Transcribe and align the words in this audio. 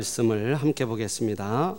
말씀을 0.00 0.54
함께 0.54 0.84
보겠습니다. 0.84 1.74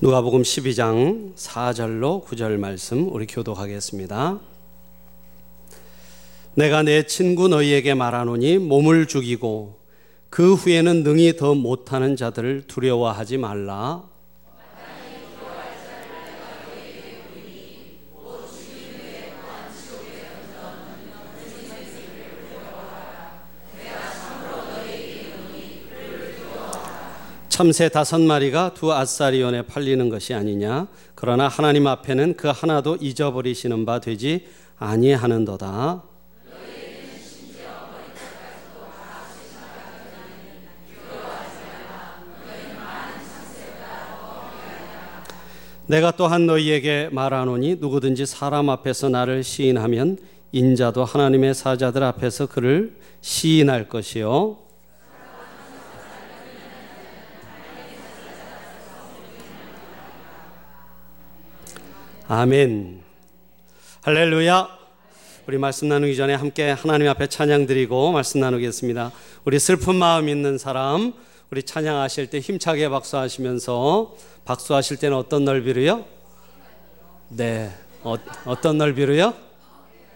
누가복음 0.00 0.42
12장 0.42 1.34
4절로 1.34 2.24
9절 2.24 2.58
말씀 2.58 3.12
우리 3.12 3.26
교독하겠습니다. 3.26 4.38
내가 6.54 6.84
내 6.84 7.04
친구 7.06 7.48
너희에게 7.48 7.94
말하노니 7.94 8.58
몸을 8.58 9.06
죽이고 9.06 9.80
그 10.30 10.54
후에는 10.54 11.02
능히 11.02 11.36
더 11.36 11.56
못하는 11.56 12.14
자들을 12.14 12.68
두려워하지 12.68 13.38
말라. 13.38 14.13
참새 27.54 27.88
다섯 27.88 28.20
마리가 28.20 28.74
두 28.74 28.92
아사리온에 28.92 29.62
팔리는 29.62 30.08
것이 30.08 30.34
아니냐? 30.34 30.88
그러나 31.14 31.46
하나님 31.46 31.86
앞에는 31.86 32.34
그 32.36 32.48
하나도 32.48 32.96
잊어버리시는 33.00 33.86
바 33.86 34.00
되지 34.00 34.44
아니하는도다. 34.76 36.02
내가 45.86 46.10
또한 46.10 46.46
너희에게 46.46 47.08
말하노니 47.12 47.76
누구든지 47.76 48.26
사람 48.26 48.68
앞에서 48.68 49.10
나를 49.10 49.44
시인하면 49.44 50.18
인자도 50.50 51.04
하나님의 51.04 51.54
사자들 51.54 52.02
앞에서 52.02 52.46
그를 52.46 52.98
시인할 53.20 53.88
것이요 53.88 54.63
아멘. 62.26 63.02
할렐루야. 64.00 64.66
우리 65.46 65.58
말씀 65.58 65.88
나누기 65.88 66.16
전에 66.16 66.32
함께 66.32 66.70
하나님 66.70 67.06
앞에 67.08 67.26
찬양 67.26 67.66
드리고 67.66 68.12
말씀 68.12 68.40
나누겠습니다. 68.40 69.12
우리 69.44 69.58
슬픈 69.58 69.96
마음 69.96 70.30
있는 70.30 70.56
사람, 70.56 71.12
우리 71.50 71.62
찬양하실 71.62 72.30
때 72.30 72.40
힘차게 72.40 72.88
박수하시면서 72.88 74.14
박수하실 74.46 74.96
때는 74.96 75.18
어떤 75.18 75.44
넓이로요? 75.44 76.06
네. 77.28 77.70
어, 78.02 78.14
어떤 78.46 78.78
넓이로요? 78.78 79.34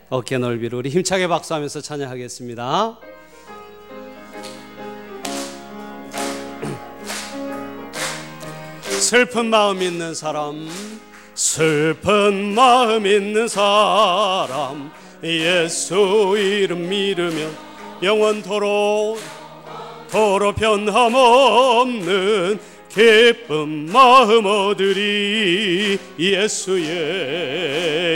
어깨 0.08 0.38
넓이로. 0.38 0.78
우리 0.78 0.88
힘차게 0.88 1.28
박수하면서 1.28 1.82
찬양하겠습니다. 1.82 3.00
슬픈 8.98 9.50
마음 9.50 9.82
있는 9.82 10.14
사람, 10.14 10.66
슬픈 11.38 12.52
마음 12.52 13.06
있는 13.06 13.46
사람 13.46 14.90
예수 15.22 16.34
이름 16.36 16.88
믿으면 16.88 17.56
영원토록 18.02 19.20
도로 20.10 20.52
변함없는 20.52 21.98
기쁜 22.88 23.92
마음 23.92 24.46
얻으리. 24.46 25.96
예수의 26.18 26.88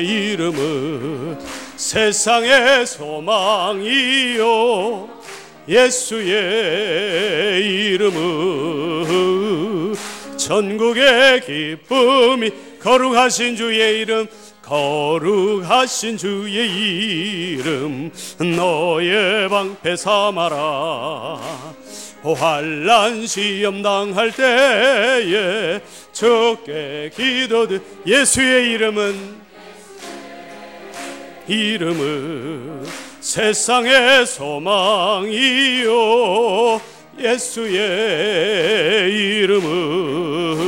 이름은 0.04 1.38
세상의 1.76 2.84
소망이요. 2.88 4.42
예수의 5.68 7.60
이름은 7.92 8.92
전국의 10.36 11.42
기쁨이 11.42 12.71
거룩하신 12.82 13.56
주의 13.56 14.00
이름 14.00 14.26
거룩하신 14.62 16.16
주의 16.16 16.68
이름 17.56 18.10
너의 18.56 19.48
방패 19.48 19.96
삼아라. 19.96 21.38
환란 22.36 23.26
시험 23.26 23.82
당할 23.82 24.30
때에 24.32 25.80
적게 26.12 27.10
기도드 27.14 27.82
예수의 28.06 28.70
이름은 28.72 29.42
이름은 31.48 32.86
세상의 33.20 34.26
소망이요. 34.26 35.90
예수의 37.18 39.12
이름은 39.12 40.62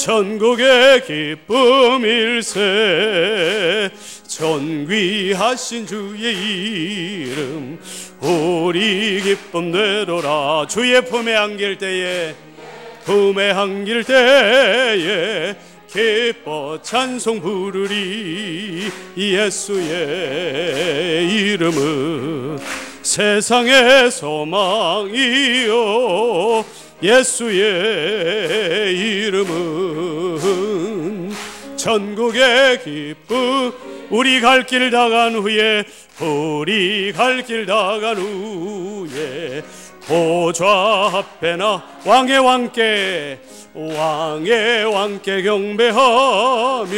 천국의 0.00 1.04
기쁨일세. 1.46 2.60
존귀하신 4.26 5.86
주의 5.86 6.34
이름 7.28 7.78
우리 8.20 9.20
기쁨 9.22 9.70
되돌아 9.70 10.66
주의 10.68 11.04
품에 11.04 11.34
안길 11.36 11.76
때에 11.76 12.34
품에 13.04 13.50
안길 13.50 14.04
때에 14.04 15.54
기뻐 15.92 16.80
찬송 16.80 17.40
부르리. 17.42 18.90
예수의 19.18 19.84
이름은 21.28 22.58
세상의 23.02 24.10
소망이요 24.10 25.74
예수의 27.02 28.94
이름은 28.94 30.40
전국의 31.76 32.82
기쁨. 32.84 33.72
우리 34.10 34.40
갈 34.40 34.66
길 34.66 34.90
다간 34.90 35.34
후에 35.36 35.84
우리 36.20 37.12
갈 37.12 37.42
길 37.44 37.64
다간 37.64 38.16
후에 38.16 39.62
보좌 40.06 41.10
앞에나 41.14 41.82
왕의 42.04 42.38
왕께 42.40 43.38
왕의 43.72 44.84
왕께 44.92 45.42
경배하며 45.42 46.88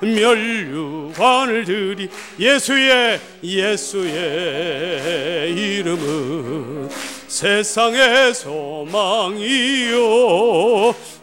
멸류관을 0.00 1.64
드리. 1.64 2.08
예수의 2.38 3.20
예수의 3.42 4.10
이름은 5.52 6.90
세상의 7.32 8.34
소망이요. 8.34 9.96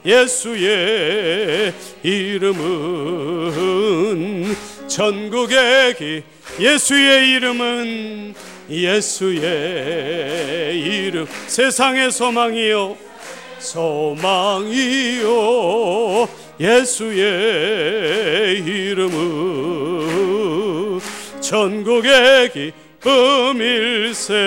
예수의 0.03 1.71
이름은 2.01 3.53
전국의 4.87 5.93
기 5.93 6.23
예수의 6.59 7.29
이름은 7.29 8.33
예수의 8.71 9.39
이름. 10.79 11.27
세상의 11.45 12.11
소망이요. 12.11 12.97
소망이요. 13.59 15.29
예수의 16.59 18.57
이름은 18.65 19.39
전국의 21.39 22.51
기쁨일세 22.99 24.39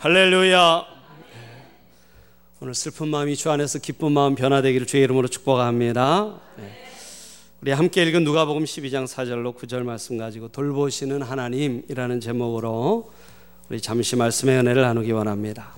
할렐루야 0.00 0.84
오늘 2.60 2.72
슬픈 2.72 3.08
마음이 3.08 3.34
주 3.34 3.50
안에서 3.50 3.80
기쁜 3.80 4.12
마음 4.12 4.36
변화되기를 4.36 4.86
주의 4.86 5.02
이름으로 5.02 5.26
축복합니다 5.26 6.38
우리 7.60 7.72
함께 7.72 8.04
읽은 8.04 8.22
누가복음 8.22 8.62
12장 8.62 9.08
4절로 9.08 9.56
9절 9.56 9.82
말씀 9.82 10.16
가지고 10.16 10.48
돌보시는 10.48 11.22
하나님이라는 11.22 12.20
제목으로 12.20 13.10
우리 13.68 13.80
잠시 13.80 14.14
말씀의 14.14 14.60
은혜를 14.60 14.82
나누기 14.82 15.10
원합니다 15.10 15.74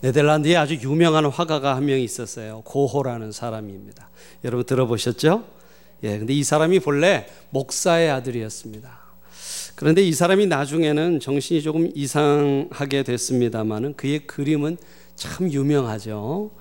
네덜란드에 0.00 0.56
아주 0.56 0.74
유명한 0.74 1.26
화가가 1.26 1.76
한 1.76 1.84
명 1.84 2.00
있었어요. 2.00 2.62
고호라는 2.64 3.30
사람입니다. 3.30 4.08
여러분 4.42 4.66
들어보셨죠? 4.66 5.44
예, 6.02 6.18
근데 6.18 6.32
이 6.32 6.42
사람이 6.42 6.80
본래 6.80 7.28
목사의 7.50 8.10
아들이었습니다. 8.10 9.01
그런데 9.82 10.00
이 10.00 10.12
사람이 10.12 10.46
나중에는 10.46 11.18
정신이 11.18 11.60
조금 11.60 11.90
이상하게 11.92 13.02
됐습니다만은 13.02 13.94
그의 13.94 14.28
그림은 14.28 14.76
참 15.16 15.50
유명하죠. 15.50 16.52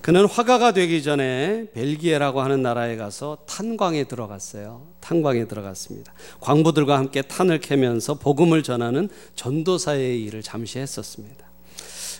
그는 0.00 0.26
화가가 0.26 0.70
되기 0.70 1.02
전에 1.02 1.66
벨기에라고 1.74 2.42
하는 2.42 2.62
나라에 2.62 2.94
가서 2.94 3.38
탄광에 3.46 4.04
들어갔어요. 4.04 4.86
탄광에 5.00 5.48
들어갔습니다. 5.48 6.12
광부들과 6.38 6.96
함께 6.96 7.20
탄을 7.20 7.58
캐면서 7.58 8.14
복음을 8.14 8.62
전하는 8.62 9.08
전도사의 9.34 10.22
일을 10.22 10.42
잠시 10.42 10.78
했었습니다. 10.78 11.44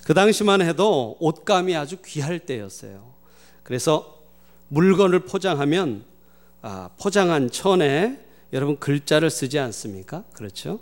그 0.05 0.13
당시만 0.13 0.61
해도 0.61 1.17
옷감이 1.21 1.77
아주 1.77 1.99
귀할 2.05 2.41
때였어요. 2.41 3.13
그래서 3.63 4.25
물건을 4.71 5.21
포장하면 5.21 6.05
아, 6.63 6.91
포장한 6.99 7.53
천에 7.53 8.26
여러분 8.53 8.79
글자를 8.79 9.31
쓰지 9.31 9.59
않습니까? 9.59 10.25
그렇죠? 10.33 10.81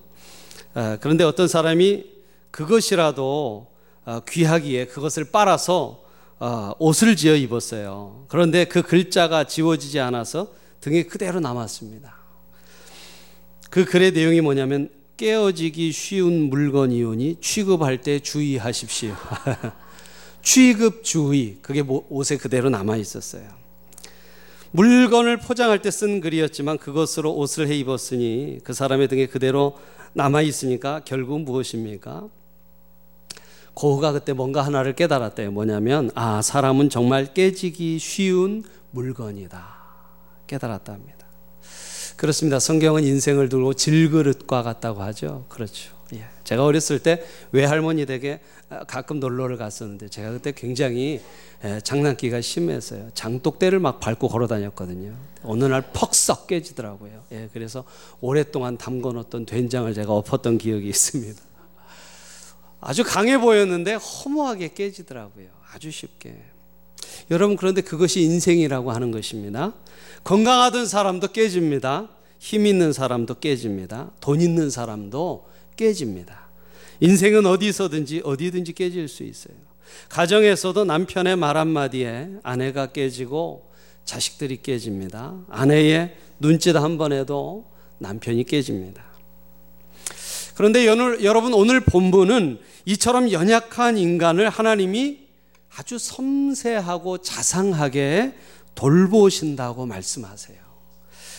아, 0.74 0.98
그런데 1.00 1.24
어떤 1.24 1.48
사람이 1.48 2.04
그것이라도 2.50 3.68
아, 4.04 4.20
귀하기에 4.28 4.86
그것을 4.86 5.24
빨아서 5.30 6.04
아, 6.38 6.74
옷을 6.78 7.16
지어 7.16 7.34
입었어요. 7.34 8.26
그런데 8.28 8.64
그 8.64 8.82
글자가 8.82 9.44
지워지지 9.44 10.00
않아서 10.00 10.52
등에 10.80 11.04
그대로 11.04 11.40
남았습니다. 11.40 12.14
그 13.70 13.84
글의 13.84 14.12
내용이 14.12 14.40
뭐냐면 14.40 14.90
깨어지기 15.16 15.92
쉬운 15.92 16.50
물건이오니 16.50 17.38
취급할 17.40 18.00
때 18.02 18.18
주의하십시오. 18.18 19.14
취급 20.42 21.02
주의 21.02 21.58
그게 21.62 21.82
뭐 21.82 22.06
옷에 22.10 22.36
그대로 22.36 22.68
남아 22.68 22.96
있었어요. 22.96 23.63
물건을 24.74 25.36
포장할 25.36 25.80
때 25.82 25.90
쓴 25.90 26.20
글이었지만 26.20 26.78
그것으로 26.78 27.32
옷을 27.32 27.68
해 27.68 27.76
입었으니 27.76 28.58
그 28.64 28.72
사람의 28.72 29.06
등에 29.06 29.26
그대로 29.26 29.78
남아 30.14 30.42
있으니까 30.42 31.02
결국 31.04 31.42
무엇입니까? 31.42 32.26
고흐가 33.74 34.10
그때 34.12 34.32
뭔가 34.32 34.62
하나를 34.62 34.94
깨달았대요. 34.96 35.52
뭐냐면 35.52 36.10
아 36.16 36.42
사람은 36.42 36.90
정말 36.90 37.32
깨지기 37.34 38.00
쉬운 38.00 38.64
물건이다. 38.90 39.64
깨달았답니다. 40.48 41.24
그렇습니다. 42.16 42.58
성경은 42.58 43.04
인생을 43.04 43.48
두고 43.48 43.74
질그릇과 43.74 44.64
같다고 44.64 45.02
하죠. 45.02 45.46
그렇죠. 45.48 45.94
예. 46.14 46.24
제가 46.44 46.64
어렸을 46.64 46.98
때 46.98 47.24
외할머니 47.52 48.06
댁에 48.06 48.40
가끔 48.86 49.20
놀러를 49.20 49.56
갔었는데 49.56 50.08
제가 50.08 50.32
그때 50.32 50.52
굉장히 50.52 51.20
예, 51.64 51.80
장난기가 51.80 52.40
심했어요. 52.40 53.10
장독대를 53.14 53.78
막 53.78 54.00
밟고 54.00 54.28
걸어 54.28 54.46
다녔거든요. 54.46 55.14
어느 55.42 55.64
날 55.64 55.82
퍽썩 55.92 56.46
깨지더라고요. 56.46 57.24
예, 57.32 57.48
그래서 57.52 57.84
오랫동안 58.20 58.76
담궈놓던 58.76 59.46
된장을 59.46 59.92
제가 59.94 60.12
엎었던 60.12 60.58
기억이 60.58 60.88
있습니다. 60.88 61.40
아주 62.80 63.02
강해 63.02 63.38
보였는데 63.38 63.94
허무하게 63.94 64.74
깨지더라고요. 64.74 65.46
아주 65.72 65.90
쉽게. 65.90 66.36
여러분, 67.30 67.56
그런데 67.56 67.80
그것이 67.80 68.20
인생이라고 68.20 68.92
하는 68.92 69.10
것입니다. 69.10 69.72
건강하던 70.24 70.86
사람도 70.86 71.28
깨집니다. 71.28 72.08
힘 72.38 72.66
있는 72.66 72.92
사람도 72.92 73.36
깨집니다. 73.36 74.10
돈 74.20 74.42
있는 74.42 74.68
사람도 74.68 75.46
깨집니다. 75.76 76.48
인생은 77.00 77.46
어디서든지 77.46 78.22
어디든지 78.24 78.72
깨질 78.72 79.08
수 79.08 79.24
있어요. 79.24 79.56
가정에서도 80.08 80.84
남편의 80.84 81.36
말 81.36 81.56
한마디에 81.56 82.30
아내가 82.42 82.86
깨지고 82.86 83.70
자식들이 84.04 84.62
깨집니다. 84.62 85.36
아내의 85.48 86.16
눈짓 86.38 86.76
한 86.76 86.98
번에도 86.98 87.70
남편이 87.98 88.44
깨집니다. 88.44 89.04
그런데 90.54 90.86
여러분 90.86 91.52
오늘 91.54 91.80
본문은 91.80 92.60
이처럼 92.86 93.32
연약한 93.32 93.98
인간을 93.98 94.48
하나님이 94.48 95.24
아주 95.76 95.98
섬세하고 95.98 97.18
자상하게 97.18 98.34
돌보신다고 98.74 99.86
말씀하세요. 99.86 100.63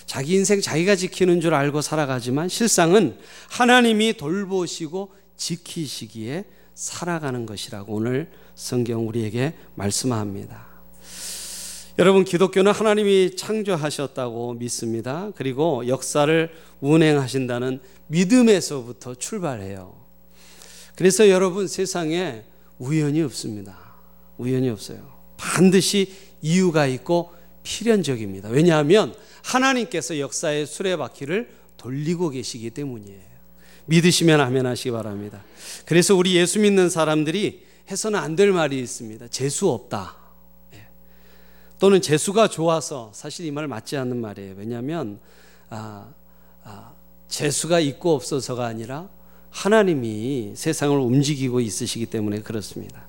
자기 0.05 0.35
인생 0.35 0.61
자기가 0.61 0.95
지키는 0.95 1.41
줄 1.41 1.53
알고 1.53 1.81
살아가지만 1.81 2.49
실상은 2.49 3.17
하나님이 3.49 4.13
돌보시고 4.17 5.11
지키시기에 5.35 6.45
살아가는 6.75 7.45
것이라고 7.45 7.93
오늘 7.93 8.31
성경 8.53 9.07
우리에게 9.07 9.53
말씀합니다. 9.75 10.67
여러분 11.97 12.25
기독교는 12.25 12.73
하나님이 12.73 13.37
창조하셨다고 13.37 14.55
믿습니다. 14.55 15.31
그리고 15.35 15.87
역사를 15.87 16.51
운행하신다는 16.81 17.79
믿음에서부터 18.07 19.15
출발해요. 19.15 19.95
그래서 20.95 21.29
여러분 21.29 21.67
세상에 21.67 22.43
우연이 22.79 23.21
없습니다. 23.21 23.95
우연이 24.37 24.69
없어요. 24.69 25.15
반드시 25.37 26.13
이유가 26.41 26.85
있고 26.85 27.31
필연적입니다. 27.63 28.49
왜냐하면 28.49 29.15
하나님께서 29.45 30.19
역사의 30.19 30.65
수레바퀴를 30.65 31.49
돌리고 31.77 32.29
계시기 32.31 32.71
때문이에요. 32.71 33.35
믿으시면 33.85 34.41
아멘 34.41 34.65
하시기 34.65 34.91
바랍니다. 34.91 35.43
그래서 35.85 36.15
우리 36.15 36.35
예수 36.35 36.59
믿는 36.59 36.89
사람들이 36.89 37.63
해서는 37.89 38.19
안 38.19 38.35
될 38.35 38.51
말이 38.51 38.79
있습니다. 38.79 39.27
재수 39.27 39.69
없다. 39.69 40.15
예. 40.73 40.87
또는 41.79 42.01
재수가 42.01 42.47
좋아서 42.47 43.11
사실 43.13 43.45
이 43.45 43.51
말 43.51 43.67
맞지 43.67 43.95
않는 43.97 44.19
말이에요. 44.19 44.55
왜냐하면 44.57 45.19
아, 45.69 46.11
아, 46.63 46.93
재수가 47.27 47.79
있고 47.81 48.15
없어서가 48.15 48.65
아니라 48.65 49.07
하나님이 49.51 50.53
세상을 50.55 50.97
움직이고 50.97 51.59
있으시기 51.59 52.07
때문에 52.07 52.39
그렇습니다. 52.41 53.07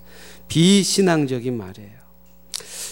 비신앙적인 0.49 1.57
말이에요. 1.57 2.06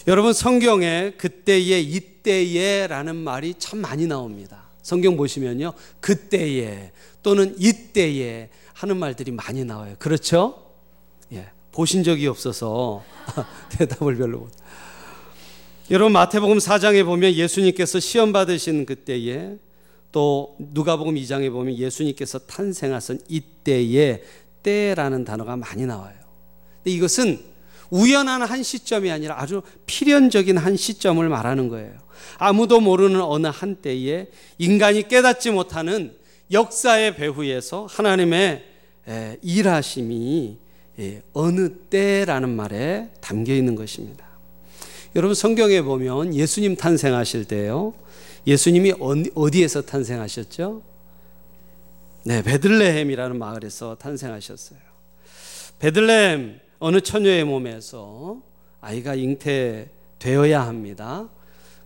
여러분 0.07 0.33
성경에 0.33 1.13
그때에 1.17 1.81
이때에라는 1.81 3.17
말이 3.17 3.55
참 3.59 3.81
많이 3.81 4.07
나옵니다. 4.07 4.65
성경 4.83 5.17
보시면요. 5.17 5.73
그때에 6.01 6.93
또는 7.23 7.55
이때에 7.59 8.51
하는 8.75 8.99
말들이 8.99 9.31
많이 9.31 9.65
나와요. 9.65 9.97
그렇죠? 9.99 10.73
예. 11.33 11.49
보신 11.73 12.05
적이 12.05 12.27
없어서 12.27 13.03
대답을 13.79 14.17
별로 14.17 14.41
못. 14.41 14.51
여러분 15.91 16.13
마태복음 16.13 16.59
4장에 16.59 17.05
보면 17.05 17.33
예수님께서 17.33 18.01
시험 18.01 18.33
받으신 18.33 18.87
그때에 18.87 19.57
또 20.13 20.57
누가복음 20.59 21.15
2장에 21.15 21.51
보면 21.51 21.77
예수님께서 21.77 22.39
탄생하신 22.41 23.21
이때에 23.29 24.23
때라는 24.63 25.25
단어가 25.25 25.57
많이 25.57 25.85
나와요. 25.87 26.15
근데 26.77 26.91
이것은 26.91 27.54
우연한 27.95 28.43
한 28.43 28.65
시점이 28.65 29.09
아니라 29.09 29.41
아주 29.41 29.63
필연적인 29.87 30.59
한 30.59 30.77
시점을 30.77 31.29
말하는 31.29 31.69
거예요. 31.69 31.93
아무도 32.39 32.81
모르는 32.81 33.21
어느 33.23 33.47
한때에 33.47 34.27
인간이 34.59 35.07
깨닫지 35.07 35.53
못하는 35.53 36.17
역사의 36.51 37.15
배후에서 37.15 37.87
하나님의 37.87 38.65
일하심이 39.43 40.59
어느 41.35 41.69
때라는 41.89 42.49
말에 42.57 43.11
담겨 43.21 43.55
있는 43.55 43.77
것입니다. 43.77 44.27
여러분 45.15 45.37
성경에 45.37 45.81
보면 45.81 46.35
예수님 46.35 46.75
탄생하실 46.75 47.45
때요. 47.45 47.95
예수님이 48.45 48.95
어디에서 49.35 49.83
탄생하셨죠? 49.83 50.83
네, 52.25 52.43
베들레헴이라는 52.43 53.39
마을에서 53.39 53.95
탄생하셨어요. 54.01 54.81
베들레헴 55.79 56.64
어느 56.85 57.01
처녀의 57.01 57.45
몸에서 57.45 58.43
아이가 58.83 59.15
잉태되어야 59.15 60.67
합니다. 60.67 61.31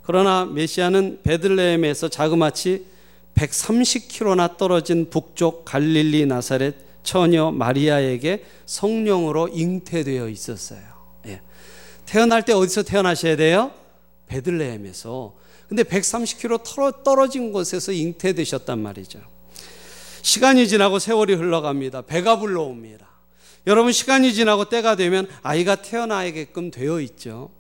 그러나 0.02 0.44
메시아는 0.44 1.20
베들레헴에서 1.22 2.08
자그마치 2.08 2.84
130km나 3.36 4.56
떨어진 4.56 5.08
북쪽 5.08 5.64
갈릴리 5.64 6.26
나사렛 6.26 6.74
처녀 7.04 7.52
마리아에게 7.52 8.44
성령으로 8.66 9.50
잉태되어 9.52 10.28
있었어요. 10.30 10.80
예. 11.26 11.42
태어날 12.04 12.44
때 12.44 12.52
어디서 12.52 12.82
태어나셔야 12.82 13.36
돼요? 13.36 13.70
베들레헴에서. 14.26 15.32
근데 15.68 15.84
130km 15.84 17.04
떨어진 17.04 17.52
곳에서 17.52 17.92
잉태되셨단 17.92 18.80
말이죠. 18.80 19.20
시간이 20.22 20.66
지나고 20.66 20.98
세월이 20.98 21.34
흘러갑니다. 21.34 22.02
배가 22.02 22.40
불러옵니다. 22.40 23.07
여러분 23.68 23.92
시간이 23.92 24.32
지나고 24.32 24.64
때가 24.70 24.96
되면 24.96 25.28
아이가 25.42 25.76
태어나게끔 25.76 26.70
되어 26.70 27.02
있죠. 27.02 27.50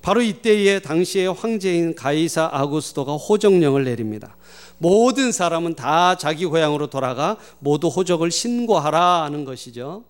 바로 0.00 0.22
이때에 0.22 0.78
당시의 0.78 1.30
황제인 1.34 1.94
가이사 1.94 2.48
아구스도가 2.50 3.16
호적령을 3.16 3.84
내립니다. 3.84 4.34
모든 4.78 5.30
사람은 5.30 5.74
다 5.74 6.16
자기 6.16 6.46
고향으로 6.46 6.86
돌아가 6.86 7.36
모두 7.58 7.88
호적을 7.88 8.30
신고하라 8.30 9.24
하는 9.24 9.44
것이죠. 9.44 10.04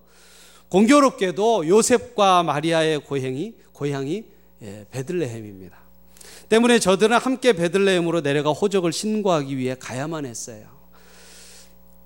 공교롭게도 0.69 1.67
요셉과 1.67 2.43
마리아의 2.43 2.99
고향이 2.99 3.53
고향이 3.73 4.23
예, 4.61 4.85
베들레헴입니다. 4.91 5.77
때문에 6.47 6.79
저들은 6.79 7.17
함께 7.17 7.51
베들레헴으로 7.51 8.21
내려가 8.21 8.51
호적을 8.51 8.93
신고하기 8.93 9.57
위해 9.57 9.75
가야만 9.77 10.25
했어요. 10.25 10.72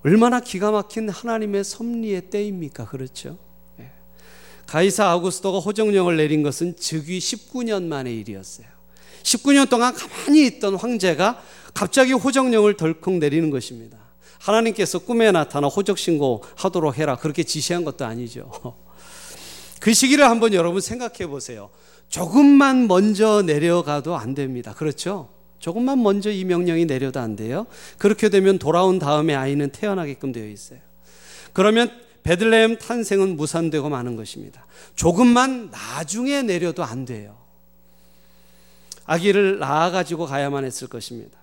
얼마나 0.04 0.40
기가 0.40 0.72
막힌 0.72 1.10
하나님의 1.10 1.64
섭리의 1.64 2.30
때입니까? 2.30 2.86
그렇죠? 2.86 3.38
예. 3.80 3.92
가이사 4.66 5.06
아우구스도가 5.06 5.60
호정령을 5.60 6.18
내린 6.18 6.44
것은 6.44 6.76
즉위 6.78 7.20
19년 7.20 7.84
만의 7.84 8.16
일이었어요. 8.20 8.68
19년 9.24 9.70
동안 9.70 9.94
가만히 9.94 10.46
있던 10.48 10.76
황제가 10.76 11.42
갑자기 11.74 12.14
호정령을 12.14 12.78
덜컥 12.78 13.16
내리는 13.16 13.50
것입니다. 13.50 13.98
하나님께서 14.40 15.00
꿈에 15.00 15.32
나타나 15.32 15.68
호적 15.68 15.98
신고 15.98 16.44
하도록 16.56 16.98
해라 16.98 17.18
그렇게 17.18 17.44
지시한 17.44 17.84
것도 17.84 18.06
아니죠. 18.06 18.52
그 19.80 19.94
시기를 19.94 20.26
한번 20.26 20.54
여러분 20.54 20.82
생각해 20.82 21.28
보세요. 21.28 21.70
조금만 22.10 22.88
먼저 22.88 23.42
내려가도 23.42 24.16
안 24.16 24.34
됩니다. 24.34 24.74
그렇죠? 24.74 25.30
조금만 25.60 26.02
먼저 26.02 26.32
이 26.32 26.46
명령이 26.46 26.86
내려도 26.86 27.20
안 27.20 27.36
돼요. 27.36 27.68
그렇게 27.98 28.30
되면 28.30 28.60
돌아온 28.60 29.00
다음에 29.00 29.36
아이는 29.36 29.70
태어나게끔 29.70 30.32
되어 30.32 30.48
있어요. 30.48 30.80
그러면 31.54 31.92
베들레헴 32.24 32.80
탄생은 32.80 33.38
무산되고 33.38 33.90
마는 33.90 34.16
것입니다. 34.16 34.66
조금만 34.96 35.72
나중에 35.72 36.42
내려도 36.42 36.84
안 36.84 37.06
돼요. 37.06 37.38
아기를 39.06 39.60
낳아 39.60 39.90
가지고 39.90 40.26
가야만 40.26 40.66
했을 40.66 40.88
것입니다. 40.88 41.40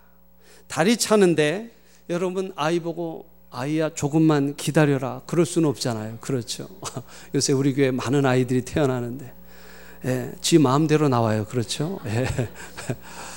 달이 0.68 0.98
차는데 0.98 1.70
여러분 2.10 2.52
아이 2.54 2.80
보고 2.80 3.26
아이야 3.50 3.94
조금만 3.94 4.56
기다려라. 4.56 5.22
그럴 5.26 5.46
수는 5.46 5.68
없잖아요. 5.70 6.18
그렇죠. 6.20 6.68
요새 7.34 7.52
우리 7.52 7.74
교회 7.74 7.90
많은 7.90 8.26
아이들이 8.26 8.62
태어나는데 8.62 9.32
예, 10.04 10.32
지 10.42 10.58
마음대로 10.58 11.08
나와요. 11.08 11.46
그렇죠? 11.46 11.98
예. 12.04 12.26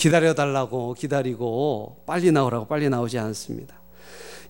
기다려달라고 0.00 0.94
기다리고 0.94 2.02
빨리 2.06 2.32
나오라고 2.32 2.66
빨리 2.66 2.88
나오지 2.88 3.18
않습니다. 3.18 3.78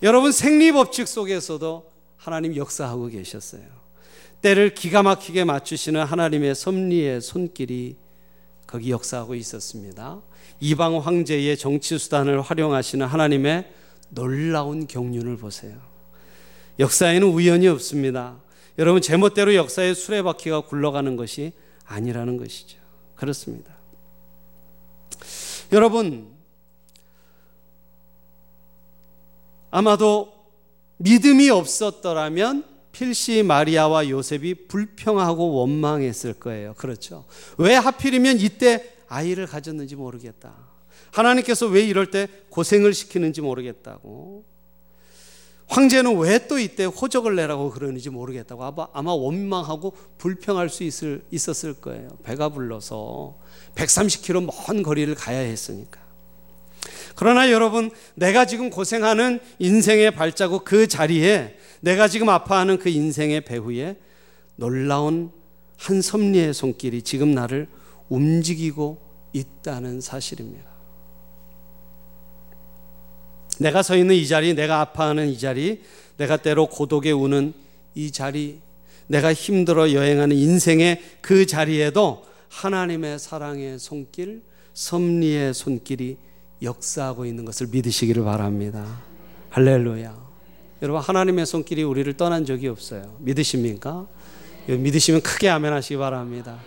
여러분 0.01 0.31
생리법칙 0.31 1.09
속에서도 1.09 1.91
하나님 2.15 2.55
역사하고 2.55 3.07
계셨어요. 3.07 3.63
때를 4.41 4.73
기가 4.73 5.03
막히게 5.03 5.43
맞추시는 5.43 6.03
하나님의 6.05 6.55
섭리의 6.55 7.19
손길이 7.19 7.97
거기 8.65 8.91
역사하고 8.91 9.35
있었습니다. 9.35 10.21
이방 10.61 10.99
황제의 10.99 11.57
정치 11.57 11.97
수단을 11.97 12.39
활용하시는 12.39 13.05
하나님의 13.05 13.69
놀라운 14.09 14.87
경륜을 14.87 15.35
보세요. 15.35 15.75
역사에는 16.79 17.27
우연이 17.27 17.67
없습니다. 17.67 18.39
여러분 18.79 19.01
제멋대로 19.01 19.53
역사의 19.55 19.95
수레바퀴가 19.95 20.61
굴러가는 20.61 21.17
것이 21.17 21.51
아니라는 21.85 22.37
것이죠. 22.37 22.77
그렇습니다. 23.15 23.80
여러분, 25.71 26.31
아마도 29.69 30.33
믿음이 30.97 31.49
없었더라면 31.49 32.65
필시 32.91 33.41
마리아와 33.41 34.09
요셉이 34.09 34.67
불평하고 34.67 35.53
원망했을 35.53 36.33
거예요. 36.33 36.73
그렇죠. 36.75 37.25
왜 37.57 37.75
하필이면 37.75 38.39
이때 38.39 38.93
아이를 39.07 39.47
가졌는지 39.47 39.95
모르겠다. 39.95 40.53
하나님께서 41.11 41.67
왜 41.67 41.81
이럴 41.81 42.11
때 42.11 42.27
고생을 42.49 42.93
시키는지 42.93 43.41
모르겠다고. 43.41 44.50
황제는 45.71 46.17
왜 46.17 46.37
또 46.49 46.59
이때 46.59 46.83
호적을 46.83 47.35
내라고 47.37 47.69
그러는지 47.69 48.09
모르겠다고 48.09 48.65
아마, 48.65 48.87
아마 48.91 49.13
원망하고 49.13 49.93
불평할 50.17 50.69
수 50.69 50.83
있을, 50.83 51.23
있었을 51.31 51.75
거예요. 51.75 52.09
배가 52.23 52.49
불러서 52.49 53.37
130km 53.75 54.51
먼 54.67 54.83
거리를 54.83 55.15
가야 55.15 55.39
했으니까. 55.39 56.01
그러나 57.15 57.51
여러분, 57.51 57.89
내가 58.15 58.45
지금 58.45 58.69
고생하는 58.69 59.39
인생의 59.59 60.11
발자국 60.11 60.65
그 60.65 60.87
자리에 60.87 61.57
내가 61.79 62.09
지금 62.09 62.27
아파하는 62.27 62.77
그 62.77 62.89
인생의 62.89 63.41
배후에 63.41 63.97
놀라운 64.57 65.31
한 65.77 66.01
섭리의 66.01 66.53
손길이 66.53 67.01
지금 67.01 67.33
나를 67.33 67.67
움직이고 68.09 69.01
있다는 69.31 70.01
사실입니다. 70.01 70.70
내가 73.61 73.83
서 73.83 73.95
있는 73.95 74.15
이 74.15 74.25
자리, 74.27 74.55
내가 74.55 74.81
아파하는 74.81 75.29
이 75.29 75.37
자리, 75.37 75.81
내가 76.17 76.37
때로 76.37 76.65
고독에 76.65 77.11
우는 77.11 77.53
이 77.93 78.11
자리, 78.11 78.59
내가 79.05 79.33
힘들어 79.33 79.91
여행하는 79.93 80.35
인생의 80.35 80.99
그 81.21 81.45
자리에도 81.45 82.25
하나님의 82.49 83.19
사랑의 83.19 83.77
손길, 83.77 84.41
섭리의 84.73 85.53
손길이 85.53 86.17
역사하고 86.63 87.25
있는 87.25 87.45
것을 87.45 87.67
믿으시기를 87.67 88.23
바랍니다. 88.23 88.83
할렐루야. 89.51 90.31
여러분, 90.81 90.99
하나님의 90.99 91.45
손길이 91.45 91.83
우리를 91.83 92.11
떠난 92.17 92.45
적이 92.45 92.69
없어요. 92.69 93.15
믿으십니까? 93.19 94.07
믿으시면 94.67 95.21
크게 95.21 95.49
아멘 95.49 95.71
하시기 95.71 95.97
바랍니다. 95.97 96.59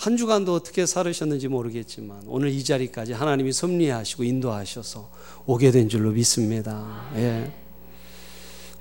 한 0.00 0.16
주간도 0.16 0.54
어떻게 0.54 0.86
살으셨는지 0.86 1.48
모르겠지만 1.48 2.22
오늘 2.26 2.48
이 2.48 2.64
자리까지 2.64 3.12
하나님이 3.12 3.52
섭리하시고 3.52 4.24
인도하셔서 4.24 5.10
오게 5.44 5.70
된 5.72 5.90
줄로 5.90 6.10
믿습니다. 6.12 7.10
예. 7.16 7.52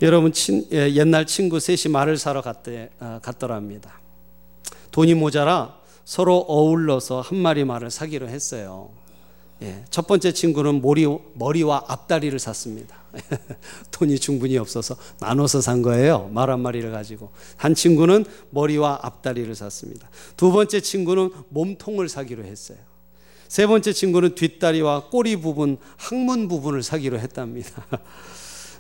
여러분 0.01 0.31
친, 0.31 0.65
예, 0.71 0.93
옛날 0.93 1.27
친구 1.27 1.59
셋이 1.59 1.91
말을 1.91 2.15
사러 2.15 2.41
갔대, 2.41 2.89
아, 2.99 3.19
갔더랍니다. 3.21 3.99
돈이 4.91 5.13
모자라 5.15 5.75
서로 6.05 6.38
어울러서 6.38 7.19
한 7.19 7.38
마리 7.38 7.65
말을 7.65 7.91
사기로 7.91 8.29
했어요. 8.29 8.89
예, 9.61 9.83
첫 9.89 10.07
번째 10.07 10.31
친구는 10.31 10.81
머리, 10.81 11.05
머리와 11.33 11.83
앞다리를 11.87 12.37
샀습니다. 12.39 12.95
돈이 13.91 14.17
충분히 14.19 14.57
없어서 14.57 14.95
나눠서 15.19 15.61
산 15.61 15.81
거예요. 15.81 16.29
말 16.33 16.49
한 16.49 16.61
마리를 16.61 16.89
가지고. 16.91 17.31
한 17.57 17.75
친구는 17.75 18.25
머리와 18.51 18.99
앞다리를 19.01 19.53
샀습니다. 19.55 20.09
두 20.37 20.51
번째 20.51 20.79
친구는 20.79 21.31
몸통을 21.49 22.07
사기로 22.07 22.45
했어요. 22.45 22.77
세 23.49 23.67
번째 23.67 23.91
친구는 23.91 24.35
뒷다리와 24.35 25.09
꼬리 25.09 25.35
부분, 25.35 25.77
항문 25.97 26.47
부분을 26.47 26.83
사기로 26.83 27.19
했답니다. 27.19 27.85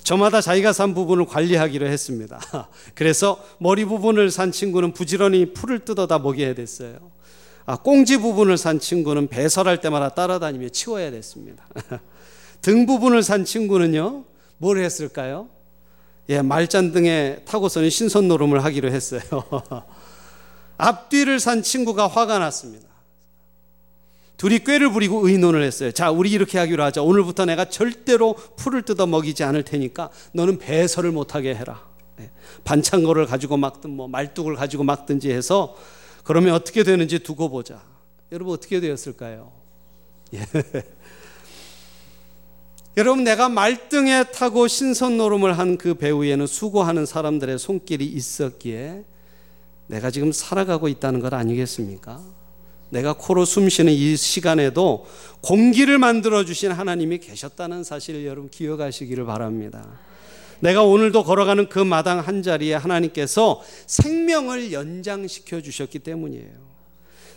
저마다 0.03 0.41
자기가 0.41 0.73
산 0.73 0.93
부분을 0.93 1.25
관리하기로 1.25 1.85
했습니다. 1.87 2.39
그래서 2.95 3.43
머리 3.59 3.83
부분을 3.83 4.31
산 4.31 4.51
친구는 4.51 4.93
부지런히 4.93 5.53
풀을 5.53 5.79
뜯어다 5.79 6.19
먹여야 6.19 6.53
됐어요. 6.55 7.11
아, 7.69 7.75
꽁지 7.75 8.17
부분을 8.17 8.57
산 8.57 8.79
친구는 8.79 9.27
배설할 9.27 9.79
때마다 9.79 10.09
따라다니며 10.09 10.69
치워야 10.69 11.11
됐습니다. 11.11 11.67
등 12.63 12.87
부분을 12.87 13.21
산 13.21 13.45
친구는요, 13.45 14.23
뭘 14.57 14.79
했을까요? 14.79 15.49
예, 16.29 16.41
말잔등에 16.41 17.43
타고서는 17.45 17.91
신선 17.91 18.27
노름을 18.27 18.63
하기로 18.63 18.89
했어요. 18.89 19.21
앞뒤를 20.77 21.39
산 21.39 21.61
친구가 21.61 22.07
화가 22.07 22.39
났습니다. 22.39 22.87
둘이 24.37 24.63
꾀를 24.63 24.91
부리고 24.91 25.27
의논을 25.27 25.61
했어요. 25.61 25.91
자, 25.91 26.09
우리 26.09 26.31
이렇게 26.31 26.57
하기로 26.57 26.81
하자. 26.81 27.03
오늘부터 27.03 27.45
내가 27.45 27.65
절대로 27.65 28.33
풀을 28.55 28.81
뜯어 28.81 29.05
먹이지 29.05 29.43
않을 29.43 29.61
테니까 29.61 30.09
너는 30.33 30.57
배설을 30.57 31.11
못하게 31.11 31.53
해라. 31.53 31.83
예, 32.19 32.31
반창고를 32.63 33.27
가지고 33.27 33.57
막든 33.57 33.91
뭐 33.91 34.07
말뚝을 34.07 34.55
가지고 34.55 34.85
막든지 34.85 35.29
해서 35.29 35.75
그러면 36.29 36.53
어떻게 36.53 36.83
되는지 36.83 37.17
두고 37.17 37.49
보자. 37.49 37.81
여러분 38.31 38.53
어떻게 38.53 38.79
되었을까요? 38.79 39.51
예. 40.35 40.45
여러분 42.97 43.23
내가 43.23 43.49
말등에 43.49 44.25
타고 44.25 44.67
신선 44.67 45.17
노름을 45.17 45.57
한 45.57 45.75
그 45.75 45.95
배후에는 45.95 46.45
수고하는 46.45 47.07
사람들의 47.07 47.57
손길이 47.57 48.05
있었기에 48.05 49.05
내가 49.87 50.11
지금 50.11 50.31
살아가고 50.31 50.87
있다는 50.87 51.19
것 51.19 51.33
아니겠습니까? 51.33 52.21
내가 52.91 53.13
코로 53.13 53.43
숨 53.43 53.67
쉬는 53.67 53.91
이 53.91 54.15
시간에도 54.15 55.07
공기를 55.41 55.97
만들어 55.97 56.45
주신 56.45 56.71
하나님이 56.71 57.17
계셨다는 57.17 57.83
사실을 57.83 58.27
여러분 58.27 58.51
기억하시기를 58.51 59.25
바랍니다. 59.25 59.99
내가 60.59 60.83
오늘도 60.83 61.23
걸어가는 61.23 61.69
그 61.69 61.79
마당 61.79 62.19
한 62.19 62.43
자리에 62.43 62.73
하나님께서 62.75 63.61
생명을 63.87 64.71
연장시켜 64.71 65.61
주셨기 65.61 65.99
때문이에요. 65.99 66.69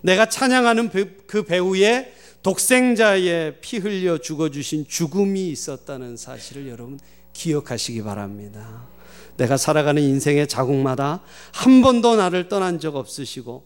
내가 0.02 0.28
찬양하는 0.28 0.90
그 1.26 1.44
배후에 1.44 2.12
독생자의 2.42 3.60
피 3.60 3.78
흘려 3.78 4.18
죽어 4.18 4.50
주신 4.50 4.86
죽음이 4.86 5.48
있었다는 5.48 6.16
사실을 6.16 6.68
여러분 6.68 6.98
기억하시기 7.32 8.02
바랍니다. 8.02 8.88
내가 9.36 9.56
살아가는 9.56 10.02
인생의 10.02 10.48
자국마다 10.48 11.22
한 11.52 11.82
번도 11.82 12.16
나를 12.16 12.48
떠난 12.48 12.80
적 12.80 12.96
없으시고 12.96 13.64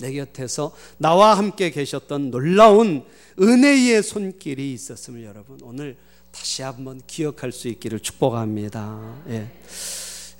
내 0.00 0.12
곁에서 0.12 0.74
나와 0.98 1.36
함께 1.36 1.70
계셨던 1.70 2.30
놀라운 2.30 3.04
은혜의 3.40 4.02
손길이 4.02 4.72
있었음을 4.72 5.22
여러분 5.22 5.58
오늘 5.62 5.96
다시 6.32 6.62
한번 6.62 7.00
기억할 7.06 7.52
수 7.52 7.68
있기를 7.68 8.00
축복합니다. 8.00 9.00
예. 9.28 9.48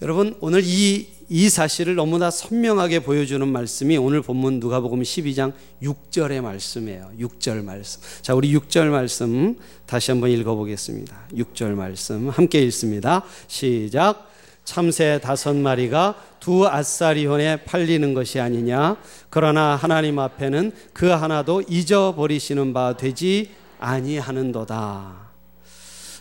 여러분 0.00 0.36
오늘 0.40 0.62
이, 0.64 1.06
이 1.28 1.48
사실을 1.48 1.94
너무나 1.94 2.30
선명하게 2.30 3.04
보여주는 3.04 3.46
말씀이 3.46 3.96
오늘 3.98 4.20
본문 4.20 4.58
누가복음 4.58 5.02
12장 5.02 5.52
6절의 5.80 6.40
말씀이에요. 6.40 7.12
6절 7.20 7.62
말씀. 7.62 8.00
자, 8.20 8.34
우리 8.34 8.52
6절 8.52 8.86
말씀 8.86 9.56
다시 9.86 10.10
한번 10.10 10.30
읽어보겠습니다. 10.30 11.28
6절 11.34 11.74
말씀 11.74 12.30
함께 12.30 12.62
읽습니다. 12.62 13.22
시작. 13.46 14.28
참새 14.64 15.20
다섯 15.22 15.54
마리가 15.54 16.16
두 16.40 16.66
아사리온에 16.66 17.64
팔리는 17.64 18.14
것이 18.14 18.40
아니냐. 18.40 18.96
그러나 19.30 19.76
하나님 19.76 20.18
앞에는 20.18 20.72
그 20.92 21.06
하나도 21.06 21.62
잊어버리시는 21.68 22.72
바 22.72 22.96
되지 22.96 23.50
아니하는도다. 23.78 25.21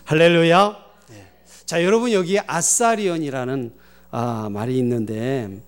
할렐루야. 0.04 0.76
네. 1.10 1.32
자, 1.64 1.84
여러분 1.84 2.12
여기 2.12 2.38
아사리온이라는 2.38 3.72
아, 4.10 4.48
말이 4.50 4.76
있는데 4.78 5.62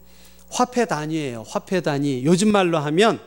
화폐 0.50 0.84
단위예요. 0.84 1.44
화폐 1.46 1.80
단위. 1.80 2.24
요즘 2.24 2.50
말로 2.50 2.78
하면 2.78 3.20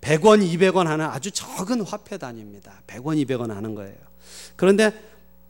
100원, 0.00 0.42
200원 0.46 0.84
하는 0.84 1.04
아주 1.04 1.30
적은 1.30 1.82
화폐 1.82 2.16
단위입니다. 2.16 2.82
100원, 2.86 3.24
200원 3.24 3.48
하는 3.48 3.74
거예요. 3.74 3.94
그런데 4.56 4.92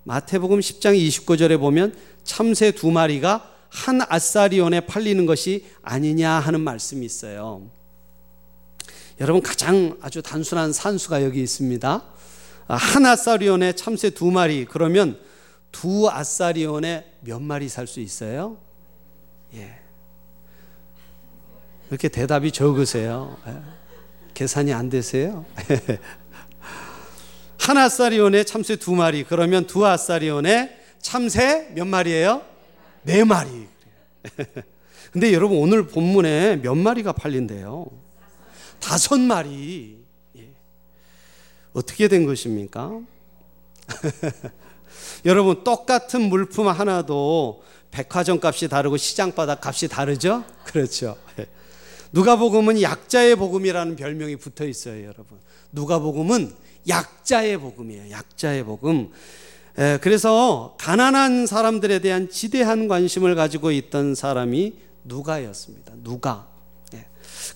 마태복음 0.02 0.60
10장 0.60 0.96
29절에 0.96 1.58
보면 1.58 1.94
참새 2.24 2.72
두 2.72 2.90
마리가 2.90 3.50
한 3.68 4.00
아사리온에 4.08 4.80
팔리는 4.80 5.24
것이 5.26 5.64
아니냐 5.82 6.30
하는 6.30 6.60
말씀이 6.60 7.04
있어요. 7.06 7.62
여러분 9.20 9.42
가장 9.42 9.96
아주 10.02 10.22
단순한 10.22 10.72
산수가 10.72 11.22
여기 11.24 11.42
있습니다. 11.42 12.13
한 12.66 13.04
아사리온에 13.04 13.74
참새 13.74 14.10
두 14.10 14.30
마리 14.30 14.64
그러면 14.64 15.18
두 15.70 16.08
아사리온에 16.08 17.04
몇 17.20 17.40
마리 17.40 17.68
살 17.68 17.86
수 17.86 18.00
있어요? 18.00 18.58
예. 19.54 19.78
이렇게 21.90 22.08
대답이 22.08 22.52
적으세요. 22.52 23.36
예. 23.46 23.56
계산이 24.34 24.72
안 24.72 24.88
되세요? 24.88 25.44
한 27.58 27.78
아사리온에 27.78 28.44
참새 28.44 28.76
두 28.76 28.94
마리 28.94 29.24
그러면 29.24 29.66
두 29.66 29.86
아사리온에 29.86 30.80
참새 31.00 31.68
몇 31.74 31.86
마리예요? 31.86 32.42
네 33.02 33.24
마리. 33.24 33.68
근데 35.12 35.32
여러분 35.32 35.58
오늘 35.58 35.86
본문에 35.86 36.56
몇 36.56 36.74
마리가 36.74 37.12
팔린대요? 37.12 37.86
다섯 38.80 39.18
마리. 39.20 40.03
예. 41.74 41.78
어떻게 41.78 42.08
된 42.08 42.26
것입니까? 42.26 43.00
여러분 45.24 45.64
똑같은 45.64 46.22
물품 46.22 46.68
하나도 46.68 47.62
백화점 47.90 48.40
값이 48.42 48.68
다르고 48.68 48.96
시장 48.96 49.32
바닥 49.34 49.64
값이 49.64 49.88
다르죠? 49.88 50.44
그렇죠. 50.64 51.16
예. 51.38 51.46
누가복음은 52.12 52.80
약자의 52.80 53.36
복음이라는 53.36 53.96
별명이 53.96 54.36
붙어 54.36 54.64
있어요, 54.64 55.04
여러분. 55.04 55.38
누가복음은 55.72 56.54
약자의 56.88 57.58
복음이에요. 57.58 58.10
약자의 58.10 58.64
복음. 58.64 59.10
예, 59.78 59.98
그래서 60.00 60.76
가난한 60.78 61.46
사람들에 61.46 61.98
대한 61.98 62.28
지대한 62.30 62.86
관심을 62.86 63.34
가지고 63.34 63.72
있던 63.72 64.14
사람이 64.14 64.74
누가였습니다. 65.04 65.94
누가. 66.02 66.48
예. 66.94 67.06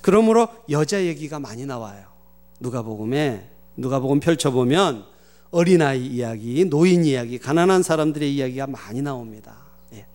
그러므로 0.02 0.48
여자 0.70 1.04
얘기가 1.04 1.38
많이 1.38 1.64
나와요. 1.64 2.06
누가복음에 2.58 3.57
누가복음 3.78 4.20
펼쳐보면 4.20 5.04
어린아이 5.50 6.04
이야기, 6.04 6.64
노인 6.64 7.04
이야기, 7.04 7.38
가난한 7.38 7.82
사람들의 7.82 8.34
이야기가 8.34 8.66
많이 8.66 9.00
나옵니다. 9.00 9.56
예. 9.94 10.06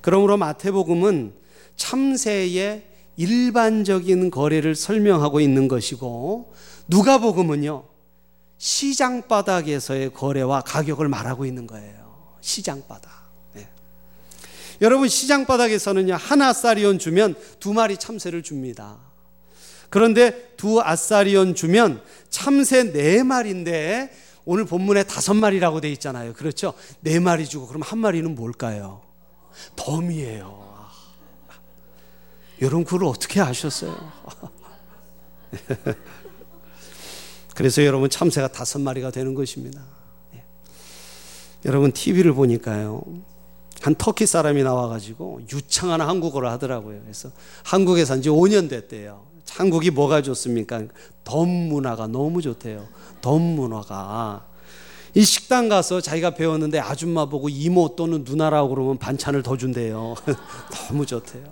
그러므로 0.00 0.36
마태복음은 0.36 1.32
참새의 1.76 2.84
일반적인 3.16 4.30
거래를 4.30 4.74
설명하고 4.76 5.40
있는 5.40 5.66
것이고 5.66 6.52
누가복음은요 6.86 7.84
시장 8.58 9.26
바닥에서의 9.26 10.12
거래와 10.12 10.60
가격을 10.60 11.08
말하고 11.08 11.44
있는 11.44 11.66
거예요. 11.66 12.36
시장 12.40 12.82
바닥. 12.86 13.10
예. 13.56 13.68
여러분 14.82 15.08
시장 15.08 15.46
바닥에서는요 15.46 16.14
한 16.14 16.42
아사리온 16.42 16.98
주면 16.98 17.34
두 17.58 17.72
마리 17.72 17.96
참새를 17.96 18.42
줍니다. 18.42 19.07
그런데 19.90 20.52
두 20.56 20.80
아사리온 20.80 21.54
주면 21.54 22.02
참새 22.28 22.92
네 22.92 23.22
마리인데 23.22 24.10
오늘 24.44 24.64
본문에 24.64 25.04
다섯 25.04 25.34
마리라고 25.34 25.80
돼 25.80 25.90
있잖아요. 25.92 26.32
그렇죠? 26.32 26.74
네 27.00 27.20
마리 27.20 27.46
주고 27.46 27.66
그럼 27.66 27.82
한 27.82 27.98
마리는 27.98 28.34
뭘까요? 28.34 29.02
덤이에요. 29.76 30.68
여러분 32.60 32.84
그걸 32.84 33.04
어떻게 33.04 33.40
아셨어요? 33.40 33.94
그래서 37.54 37.84
여러분 37.84 38.08
참새가 38.10 38.48
다섯 38.48 38.78
마리가 38.80 39.10
되는 39.10 39.34
것입니다. 39.34 39.82
예. 40.34 40.44
여러분 41.64 41.92
TV를 41.92 42.32
보니까요. 42.32 43.02
한 43.80 43.94
터키 43.94 44.26
사람이 44.26 44.62
나와가지고 44.62 45.42
유창한 45.52 46.00
한국어를 46.00 46.50
하더라고요. 46.50 47.00
그래서 47.02 47.30
한국에 47.64 48.04
산 48.04 48.22
지 48.22 48.28
5년 48.28 48.68
됐대요. 48.68 49.27
한국이 49.50 49.90
뭐가 49.90 50.22
좋습니까? 50.22 50.82
덤 51.24 51.48
문화가 51.48 52.06
너무 52.06 52.42
좋대요. 52.42 52.86
덤 53.20 53.42
문화가. 53.42 54.46
이 55.14 55.22
식당 55.22 55.68
가서 55.68 56.00
자기가 56.00 56.34
배웠는데 56.34 56.78
아줌마 56.78 57.26
보고 57.26 57.48
이모 57.48 57.96
또는 57.96 58.24
누나라고 58.24 58.68
그러면 58.68 58.98
반찬을 58.98 59.42
더 59.42 59.56
준대요. 59.56 60.14
너무 60.88 61.06
좋대요. 61.06 61.44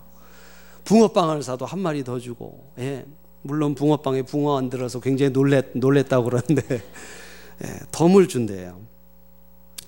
붕어빵을 0.85 1.43
사도 1.43 1.67
한 1.67 1.81
마리 1.81 2.05
더 2.05 2.19
주고, 2.19 2.73
예. 2.79 3.05
물론 3.43 3.75
붕어빵에 3.75 4.23
붕어 4.23 4.57
안 4.57 4.71
들어서 4.71 5.01
굉장히 5.01 5.33
놀랬, 5.33 5.73
놀랬다고 5.75 6.25
그러는데, 6.25 6.63
예, 7.65 7.81
덤을 7.91 8.29
준대요. 8.29 8.81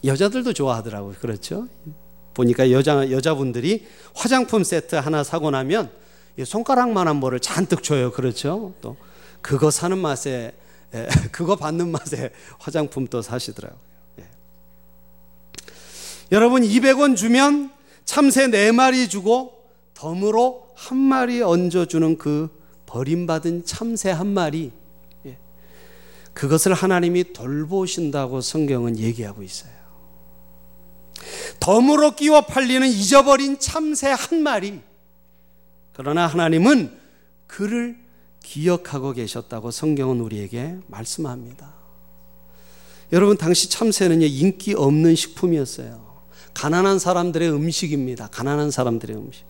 여자들도 0.04 0.52
좋아하더라고요. 0.52 1.14
그렇죠? 1.20 1.68
보니까 2.34 2.70
여자, 2.70 3.10
여자분들이 3.10 3.86
화장품 4.14 4.64
세트 4.64 4.96
하나 4.96 5.24
사고 5.24 5.50
나면 5.50 5.90
손가락만한 6.44 7.16
뭐를 7.16 7.40
잔뜩 7.40 7.82
줘요. 7.82 8.12
그렇죠? 8.12 8.74
또 8.80 8.96
그거 9.42 9.70
사는 9.70 9.96
맛에 9.96 10.54
예, 10.94 11.06
그거 11.32 11.56
받는 11.56 11.90
맛에 11.90 12.30
화장품 12.58 13.06
또 13.06 13.20
사시더라고요. 13.20 13.80
예. 14.20 14.24
여러분 16.32 16.62
200원 16.62 17.16
주면 17.16 17.70
참새 18.04 18.46
4마리 18.48 19.10
주고 19.10 19.52
덤으로 19.94 20.68
한 20.74 20.96
마리 20.96 21.42
얹어 21.42 21.86
주는 21.86 22.16
그 22.16 22.48
버림받은 22.86 23.66
참새 23.66 24.10
한 24.10 24.28
마리 24.28 24.72
예. 25.26 25.36
그것을 26.32 26.72
하나님이 26.72 27.32
돌보신다고 27.32 28.40
성경은 28.40 28.98
얘기하고 28.98 29.42
있어요. 29.42 29.72
덤으로 31.60 32.14
끼워 32.14 32.42
팔리는 32.42 32.86
잊어버린 32.88 33.58
참새 33.58 34.08
한 34.08 34.42
마리 34.42 34.80
그러나 35.98 36.28
하나님은 36.28 36.92
그를 37.48 37.98
기억하고 38.40 39.12
계셨다고 39.14 39.72
성경은 39.72 40.20
우리에게 40.20 40.76
말씀합니다. 40.86 41.74
여러분, 43.12 43.36
당시 43.36 43.68
참새는 43.68 44.22
인기 44.22 44.74
없는 44.74 45.16
식품이었어요. 45.16 46.22
가난한 46.54 47.00
사람들의 47.00 47.50
음식입니다. 47.50 48.28
가난한 48.28 48.70
사람들의 48.70 49.16
음식. 49.16 49.44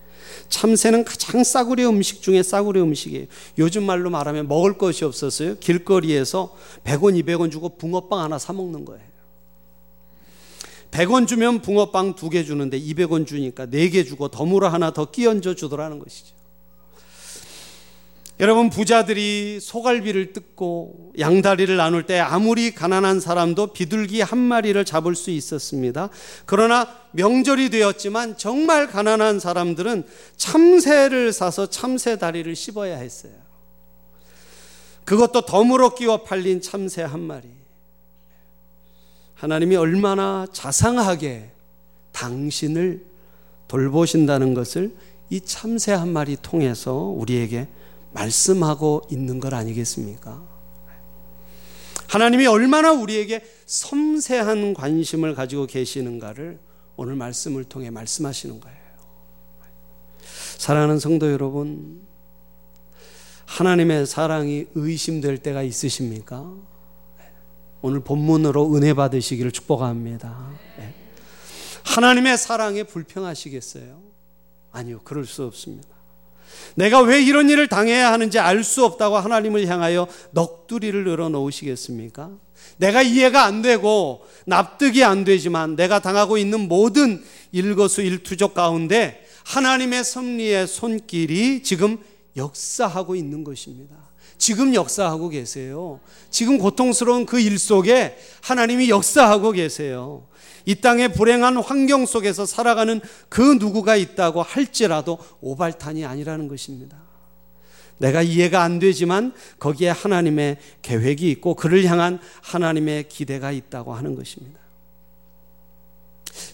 참새는 0.49 1.05
가장 1.05 1.43
싸구려 1.43 1.87
음식 1.87 2.23
중에 2.23 2.41
싸구려 2.41 2.81
음식이에요. 2.81 3.27
요즘 3.59 3.83
말로 3.83 4.09
말하면 4.09 4.47
먹을 4.47 4.75
것이 4.79 5.05
없었어요. 5.05 5.59
길거리에서 5.59 6.57
100원, 6.83 7.23
200원 7.23 7.51
주고 7.51 7.77
붕어빵 7.77 8.21
하나 8.21 8.39
사 8.39 8.53
먹는 8.53 8.85
거예요. 8.85 9.07
100원 10.89 11.27
주면 11.27 11.61
붕어빵 11.61 12.15
두 12.15 12.31
개 12.31 12.43
주는데 12.43 12.79
200원 12.79 13.27
주니까 13.27 13.67
네 13.67 13.91
개 13.91 14.03
주고 14.03 14.29
덤으로 14.29 14.67
하나 14.67 14.91
더 14.91 15.11
끼얹어 15.11 15.53
주더라는 15.53 15.99
것이죠. 15.99 16.38
여러분 18.39 18.69
부자들이 18.69 19.59
소갈비를 19.61 20.31
뜯고 20.31 21.11
양다리를 21.19 21.75
나눌 21.75 22.05
때 22.05 22.19
아무리 22.19 22.73
가난한 22.73 23.19
사람도 23.19 23.73
비둘기 23.73 24.21
한 24.21 24.39
마리를 24.39 24.83
잡을 24.85 25.13
수 25.13 25.29
있었습니다. 25.29 26.09
그러나 26.45 26.87
명절이 27.11 27.69
되었지만 27.69 28.37
정말 28.37 28.87
가난한 28.87 29.41
사람들은 29.41 30.05
참새를 30.37 31.33
사서 31.33 31.69
참새 31.69 32.17
다리를 32.17 32.55
씹어야 32.55 32.97
했어요. 32.97 33.33
그것도 35.03 35.41
덤으로 35.41 35.95
끼워 35.95 36.23
팔린 36.23 36.61
참새 36.61 37.01
한 37.01 37.19
마리. 37.19 37.49
하나님이 39.33 39.75
얼마나 39.75 40.47
자상하게 40.53 41.51
당신을 42.13 43.03
돌보신다는 43.67 44.53
것을 44.53 44.95
이 45.29 45.41
참새 45.41 45.91
한 45.91 46.13
마리 46.13 46.37
통해서 46.41 46.93
우리에게 46.93 47.67
말씀하고 48.11 49.03
있는 49.11 49.39
것 49.39 49.53
아니겠습니까? 49.53 50.59
하나님이 52.07 52.47
얼마나 52.47 52.91
우리에게 52.91 53.41
섬세한 53.67 54.73
관심을 54.73 55.35
가지고 55.35 55.67
계시는가를 55.67 56.59
오늘 56.95 57.15
말씀을 57.15 57.63
통해 57.65 57.91
말씀하시는 57.91 58.59
거예요. 58.59 58.79
사랑하는 60.57 60.99
성도 60.99 61.31
여러분, 61.31 62.01
하나님의 63.45 64.05
사랑이 64.05 64.65
의심될 64.73 65.37
때가 65.37 65.61
있으십니까? 65.61 66.51
오늘 67.81 68.01
본문으로 68.01 68.75
은혜 68.75 68.93
받으시기를 68.93 69.51
축복합니다. 69.51 70.49
하나님의 71.85 72.37
사랑에 72.37 72.83
불평하시겠어요? 72.83 74.01
아니요, 74.71 74.99
그럴 75.03 75.25
수 75.25 75.45
없습니다. 75.45 75.98
내가 76.75 77.01
왜 77.01 77.21
이런 77.21 77.49
일을 77.49 77.67
당해야 77.67 78.11
하는지 78.11 78.39
알 78.39 78.63
수 78.63 78.85
없다고 78.85 79.17
하나님을 79.17 79.67
향하여 79.67 80.07
넋두리를 80.31 81.03
늘어 81.03 81.29
놓으시겠습니까? 81.29 82.31
내가 82.77 83.01
이해가 83.01 83.43
안 83.45 83.61
되고 83.61 84.25
납득이 84.45 85.03
안 85.03 85.23
되지만 85.23 85.75
내가 85.75 85.99
당하고 85.99 86.37
있는 86.37 86.67
모든 86.67 87.23
일거수 87.51 88.01
일투족 88.01 88.53
가운데 88.53 89.25
하나님의 89.45 90.03
섭리의 90.03 90.67
손길이 90.67 91.63
지금 91.63 91.97
역사하고 92.37 93.15
있는 93.15 93.43
것입니다. 93.43 93.95
지금 94.37 94.73
역사하고 94.73 95.27
계세요. 95.29 95.99
지금 96.29 96.57
고통스러운 96.57 97.25
그 97.25 97.39
일 97.41 97.59
속에 97.59 98.17
하나님이 98.41 98.89
역사하고 98.89 99.51
계세요. 99.51 100.28
이 100.65 100.75
땅의 100.75 101.13
불행한 101.13 101.57
환경 101.57 102.05
속에서 102.05 102.45
살아가는 102.45 103.01
그 103.27 103.41
누구가 103.41 103.95
있다고 103.95 104.41
할지라도 104.41 105.19
오발탄이 105.41 106.05
아니라는 106.05 106.47
것입니다. 106.47 106.97
내가 107.97 108.21
이해가 108.21 108.63
안 108.63 108.79
되지만 108.79 109.33
거기에 109.59 109.89
하나님의 109.89 110.57
계획이 110.81 111.29
있고 111.31 111.55
그를 111.55 111.85
향한 111.85 112.19
하나님의 112.41 113.09
기대가 113.09 113.51
있다고 113.51 113.93
하는 113.93 114.15
것입니다. 114.15 114.59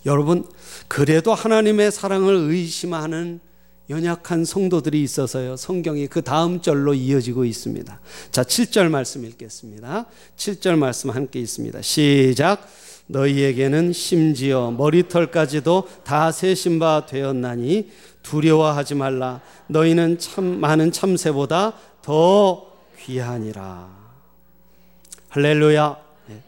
여러분, 0.05 0.45
그래도 0.87 1.33
하나님의 1.33 1.91
사랑을 1.91 2.35
의심하는 2.35 3.39
연약한 3.89 4.45
성도들이 4.45 5.03
있어서요. 5.03 5.57
성경이 5.57 6.07
그 6.07 6.23
다음 6.23 6.61
절로 6.61 6.95
이어지고 6.95 7.45
있습니다. 7.45 7.99
자, 8.31 8.43
7절 8.43 8.89
말씀 8.89 9.25
읽겠습니다. 9.25 10.07
7절 10.37 10.77
말씀 10.77 11.11
함께 11.11 11.39
있습니다. 11.39 11.81
시작. 11.83 12.67
너희에게는 13.07 13.93
심지어 13.93 14.71
머리털까지도 14.71 15.87
다 16.03 16.31
세신 16.31 16.79
바 16.79 17.05
되었나니 17.05 17.89
두려워하지 18.23 18.95
말라. 18.95 19.41
너희는 19.67 20.17
참 20.17 20.59
많은 20.59 20.91
참새보다 20.91 21.73
더 22.01 22.65
귀하니라. 22.99 23.87
할렐루야. 25.29 25.97
예. 26.31 26.41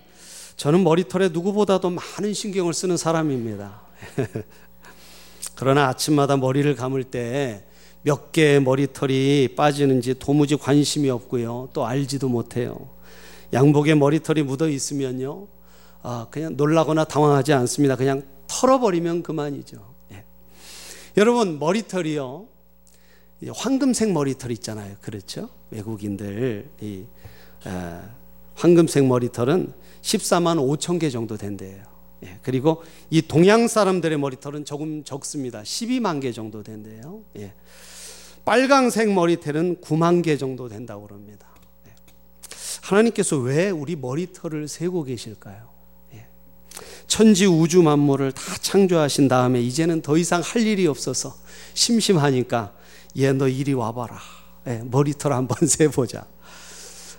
저는 0.55 0.83
머리털에 0.83 1.29
누구보다도 1.29 1.91
많은 1.91 2.33
신경을 2.33 2.73
쓰는 2.73 2.97
사람입니다. 2.97 3.81
그러나 5.55 5.87
아침마다 5.87 6.37
머리를 6.37 6.75
감을 6.75 7.03
때 7.03 7.67
몇 8.07 8.31
개의 8.31 8.61
머리털이 8.61 9.49
빠지는지 9.57 10.17
도무지 10.17 10.55
관심이 10.55 11.09
없고요. 11.09 11.67
또 11.73 11.85
알지도 11.85 12.29
못해요. 12.29 12.87
양복에 13.51 13.95
머리털이 13.95 14.43
묻어 14.43 14.69
있으면요. 14.69 15.47
아, 16.01 16.27
그냥 16.29 16.55
놀라거나 16.55 17.05
당황하지 17.05 17.53
않습니다. 17.53 17.95
그냥 17.95 18.23
털어버리면 18.47 19.23
그만이죠. 19.23 19.93
예. 20.11 20.23
여러분, 21.17 21.59
머리털이요. 21.59 22.45
황금색 23.53 24.11
머리털 24.11 24.51
있잖아요. 24.51 24.95
그렇죠? 25.01 25.49
외국인들, 25.69 26.69
이, 26.81 27.05
에, 27.65 27.99
황금색 28.55 29.05
머리털은 29.05 29.73
14만 30.01 30.57
5천 30.57 30.99
개 30.99 31.09
정도 31.09 31.37
된대요. 31.37 31.83
예, 32.23 32.39
그리고 32.41 32.83
이 33.09 33.21
동양 33.21 33.67
사람들의 33.67 34.17
머리털은 34.17 34.65
조금 34.65 35.03
적습니다. 35.03 35.61
12만 35.61 36.21
개 36.21 36.31
정도 36.31 36.63
된대요. 36.63 37.21
예. 37.37 37.53
빨강색 38.43 39.11
머리털은 39.11 39.81
9만 39.81 40.23
개 40.23 40.37
정도 40.37 40.67
된다고 40.67 41.05
그럽니다. 41.05 41.47
예. 41.85 41.93
하나님께서 42.81 43.37
왜 43.37 43.69
우리 43.69 43.95
머리털을 43.95 44.67
세고 44.67 45.03
계실까요? 45.03 45.76
예. 46.81 47.07
천지 47.07 47.45
우주 47.45 47.81
만물을 47.81 48.31
다 48.31 48.41
창조하신 48.61 49.27
다음에 49.27 49.61
이제는 49.61 50.01
더 50.01 50.17
이상 50.17 50.41
할 50.43 50.61
일이 50.61 50.87
없어서 50.87 51.35
심심하니까 51.73 52.73
얘 53.17 53.33
너 53.33 53.47
이리 53.47 53.73
와봐라. 53.73 54.19
예, 54.67 54.81
머리털 54.85 55.33
한번 55.33 55.57
세보자. 55.67 56.25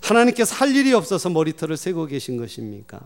하나님께서 0.03 0.55
할 0.55 0.75
일이 0.75 0.93
없어서 0.93 1.29
머리털을 1.31 1.77
세고 1.77 2.07
계신 2.07 2.37
것입니까? 2.37 3.01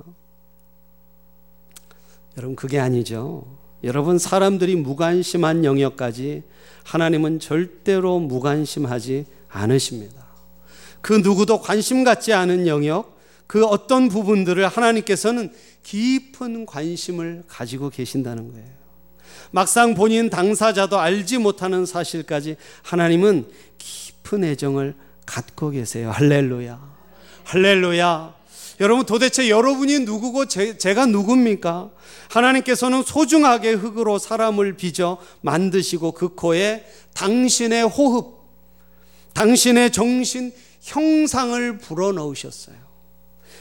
여러분, 2.36 2.56
그게 2.56 2.78
아니죠. 2.78 3.46
여러분, 3.84 4.18
사람들이 4.18 4.76
무관심한 4.76 5.64
영역까지 5.64 6.42
하나님은 6.84 7.40
절대로 7.40 8.18
무관심하지 8.18 9.26
않으십니다. 9.48 10.26
그 11.00 11.14
누구도 11.14 11.60
관심 11.60 12.04
갖지 12.04 12.32
않은 12.32 12.66
영역, 12.66 13.11
그 13.52 13.66
어떤 13.66 14.08
부분들을 14.08 14.66
하나님께서는 14.66 15.52
깊은 15.82 16.64
관심을 16.64 17.42
가지고 17.46 17.90
계신다는 17.90 18.50
거예요. 18.50 18.66
막상 19.50 19.92
본인 19.92 20.30
당사자도 20.30 20.98
알지 20.98 21.36
못하는 21.36 21.84
사실까지 21.84 22.56
하나님은 22.80 23.46
깊은 23.76 24.44
애정을 24.44 24.94
갖고 25.26 25.68
계세요. 25.68 26.10
할렐루야. 26.10 26.80
할렐루야. 27.44 28.34
여러분 28.80 29.04
도대체 29.04 29.50
여러분이 29.50 29.98
누구고 29.98 30.46
제, 30.46 30.94
가 30.94 31.04
누굽니까? 31.04 31.90
하나님께서는 32.30 33.02
소중하게 33.02 33.72
흙으로 33.72 34.18
사람을 34.18 34.78
빚어 34.78 35.18
만드시고 35.42 36.12
그 36.12 36.34
코에 36.34 36.86
당신의 37.12 37.82
호흡, 37.86 38.48
당신의 39.34 39.92
정신, 39.92 40.54
형상을 40.80 41.76
불어넣으셨어요. 41.76 42.81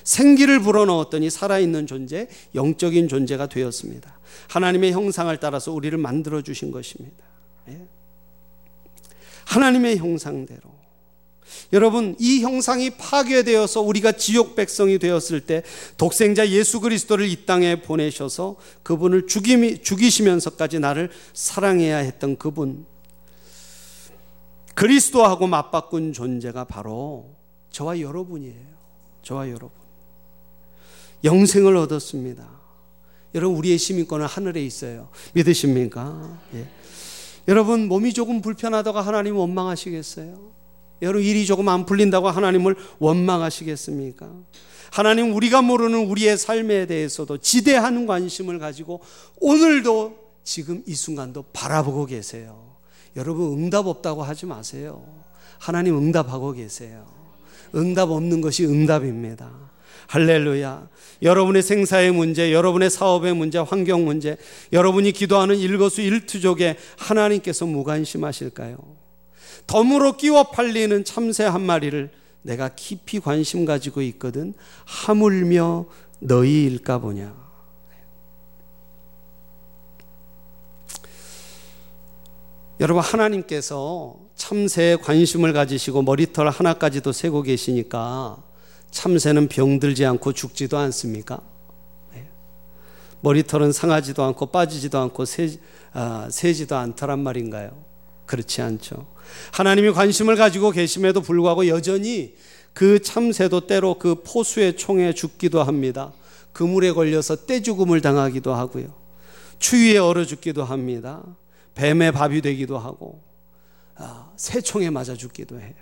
생기를 0.03 0.59
불어넣었더니 0.59 1.29
살아있는 1.29 1.87
존재, 1.87 2.27
영적인 2.55 3.07
존재가 3.07 3.47
되었습니다. 3.47 4.19
하나님의 4.49 4.91
형상을 4.91 5.35
따라서 5.37 5.71
우리를 5.71 5.97
만들어 5.97 6.41
주신 6.41 6.71
것입니다. 6.71 7.23
예? 7.69 7.87
하나님의 9.45 9.97
형상대로. 9.97 10.81
여러분, 11.73 12.15
이 12.19 12.41
형상이 12.41 12.91
파괴되어서 12.91 13.81
우리가 13.81 14.13
지옥 14.13 14.55
백성이 14.55 14.99
되었을 14.99 15.41
때 15.41 15.63
독생자 15.97 16.47
예수 16.49 16.79
그리스도를 16.79 17.27
이 17.27 17.45
땅에 17.45 17.81
보내셔서 17.81 18.57
그분을 18.83 19.27
죽이, 19.27 19.81
죽이시면서까지 19.81 20.79
나를 20.79 21.09
사랑해야 21.33 21.97
했던 21.97 22.37
그분. 22.37 22.85
그리스도하고 24.75 25.47
맞바꾼 25.47 26.13
존재가 26.13 26.65
바로 26.65 27.35
저와 27.71 27.99
여러분이에요. 27.99 28.71
저와 29.21 29.49
여러분. 29.49 29.80
영생을 31.23 31.75
얻었습니다. 31.77 32.47
여러분, 33.35 33.57
우리의 33.57 33.77
시민권은 33.77 34.25
하늘에 34.25 34.63
있어요. 34.63 35.09
믿으십니까? 35.33 36.39
예. 36.55 36.67
여러분, 37.47 37.87
몸이 37.87 38.13
조금 38.13 38.41
불편하다가 38.41 39.01
하나님 39.01 39.37
원망하시겠어요? 39.37 40.51
여러분 41.01 41.23
일이 41.23 41.45
조금 41.45 41.67
안 41.67 41.85
풀린다고 41.85 42.29
하나님을 42.29 42.75
원망하시겠습니까? 42.99 44.29
하나님 44.91 45.33
우리가 45.33 45.61
모르는 45.61 46.05
우리의 46.07 46.37
삶에 46.37 46.85
대해서도 46.85 47.37
지대한 47.37 48.05
관심을 48.05 48.59
가지고 48.59 49.01
오늘도 49.39 50.17
지금 50.43 50.83
이 50.85 50.93
순간도 50.93 51.45
바라보고 51.53 52.05
계세요. 52.05 52.75
여러분 53.15 53.53
응답 53.53 53.87
없다고 53.87 54.21
하지 54.21 54.45
마세요. 54.45 55.05
하나님 55.59 55.97
응답하고 55.97 56.51
계세요. 56.51 57.05
응답 57.73 58.11
없는 58.11 58.41
것이 58.41 58.65
응답입니다. 58.65 59.70
할렐루야. 60.11 60.89
여러분의 61.21 61.63
생사의 61.63 62.11
문제, 62.11 62.51
여러분의 62.51 62.89
사업의 62.89 63.33
문제, 63.33 63.59
환경 63.59 64.03
문제, 64.03 64.35
여러분이 64.73 65.13
기도하는 65.13 65.55
일거수 65.55 66.01
일투족에 66.01 66.75
하나님께서 66.97 67.65
무관심하실까요? 67.65 68.75
덤으로 69.67 70.17
끼워 70.17 70.51
팔리는 70.51 71.05
참새 71.05 71.45
한 71.45 71.61
마리를 71.61 72.11
내가 72.41 72.67
깊이 72.75 73.21
관심 73.21 73.63
가지고 73.63 74.01
있거든. 74.01 74.53
하물며 74.83 75.85
너희일까 76.19 76.99
보냐. 76.99 77.33
여러분, 82.81 83.01
하나님께서 83.01 84.17
참새에 84.35 84.97
관심을 84.97 85.53
가지시고 85.53 86.01
머리털 86.01 86.49
하나까지도 86.49 87.13
세고 87.13 87.43
계시니까 87.43 88.50
참새는 88.91 89.47
병들지 89.47 90.05
않고 90.05 90.33
죽지도 90.33 90.77
않습니까? 90.77 91.41
네. 92.13 92.29
머리털은 93.21 93.71
상하지도 93.71 94.23
않고 94.23 94.47
빠지지도 94.47 94.99
않고 94.99 95.25
새, 95.25 95.49
아, 95.93 96.27
새지도 96.29 96.75
않더란 96.75 97.19
말인가요? 97.19 97.71
그렇지 98.25 98.61
않죠. 98.61 99.07
하나님이 99.51 99.91
관심을 99.91 100.35
가지고 100.35 100.71
계심에도 100.71 101.21
불구하고 101.21 101.67
여전히 101.67 102.35
그 102.73 103.01
참새도 103.01 103.67
때로 103.67 103.97
그 103.97 104.23
포수의 104.23 104.77
총에 104.77 105.13
죽기도 105.13 105.63
합니다. 105.63 106.13
그물에 106.53 106.91
걸려서 106.91 107.35
떼죽음을 107.45 108.01
당하기도 108.01 108.53
하고요. 108.53 108.93
추위에 109.59 109.97
얼어 109.97 110.25
죽기도 110.25 110.63
합니다. 110.63 111.23
뱀의 111.75 112.11
밥이 112.11 112.41
되기도 112.41 112.77
하고 112.77 113.21
아, 113.95 114.31
새총에 114.35 114.89
맞아 114.89 115.15
죽기도 115.15 115.59
해요. 115.59 115.73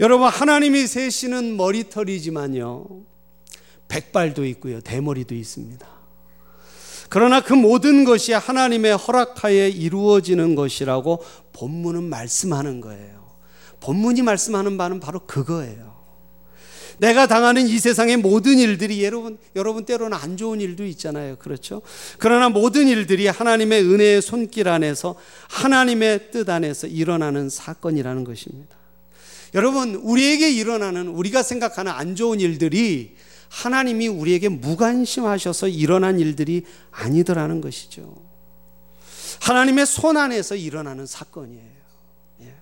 여러분 0.00 0.28
하나님이 0.28 0.86
세시는 0.86 1.56
머리털이지만요. 1.56 2.86
백발도 3.88 4.44
있고요. 4.46 4.80
대머리도 4.80 5.34
있습니다. 5.34 5.86
그러나 7.08 7.40
그 7.40 7.54
모든 7.54 8.04
것이 8.04 8.32
하나님의 8.32 8.96
허락하에 8.96 9.70
이루어지는 9.70 10.54
것이라고 10.54 11.24
본문은 11.52 12.04
말씀하는 12.04 12.80
거예요. 12.80 13.28
본문이 13.80 14.22
말씀하는 14.22 14.76
바는 14.76 15.00
바로 15.00 15.20
그거예요. 15.20 15.96
내가 16.98 17.26
당하는 17.26 17.66
이 17.66 17.78
세상의 17.78 18.16
모든 18.16 18.58
일들이 18.58 19.04
여러분, 19.04 19.38
여러분 19.54 19.84
때로는 19.84 20.18
안 20.18 20.36
좋은 20.36 20.60
일도 20.60 20.84
있잖아요. 20.86 21.36
그렇죠? 21.36 21.80
그러나 22.18 22.48
모든 22.48 22.88
일들이 22.88 23.28
하나님의 23.28 23.84
은혜의 23.84 24.20
손길 24.20 24.68
안에서 24.68 25.14
하나님의 25.48 26.32
뜻 26.32 26.48
안에서 26.48 26.88
일어나는 26.88 27.48
사건이라는 27.48 28.24
것입니다. 28.24 28.77
여러분, 29.54 29.94
우리에게 29.94 30.50
일어나는 30.50 31.08
우리가 31.08 31.42
생각하는 31.42 31.92
안 31.92 32.14
좋은 32.14 32.40
일들이 32.40 33.16
하나님이 33.48 34.08
우리에게 34.08 34.48
무관심하셔서 34.48 35.68
일어난 35.68 36.20
일들이 36.20 36.64
아니더라는 36.90 37.60
것이죠. 37.60 38.14
하나님의 39.40 39.86
손 39.86 40.16
안에서 40.16 40.54
일어나는 40.54 41.06
사건이에요. 41.06 41.78
예. 42.42 42.54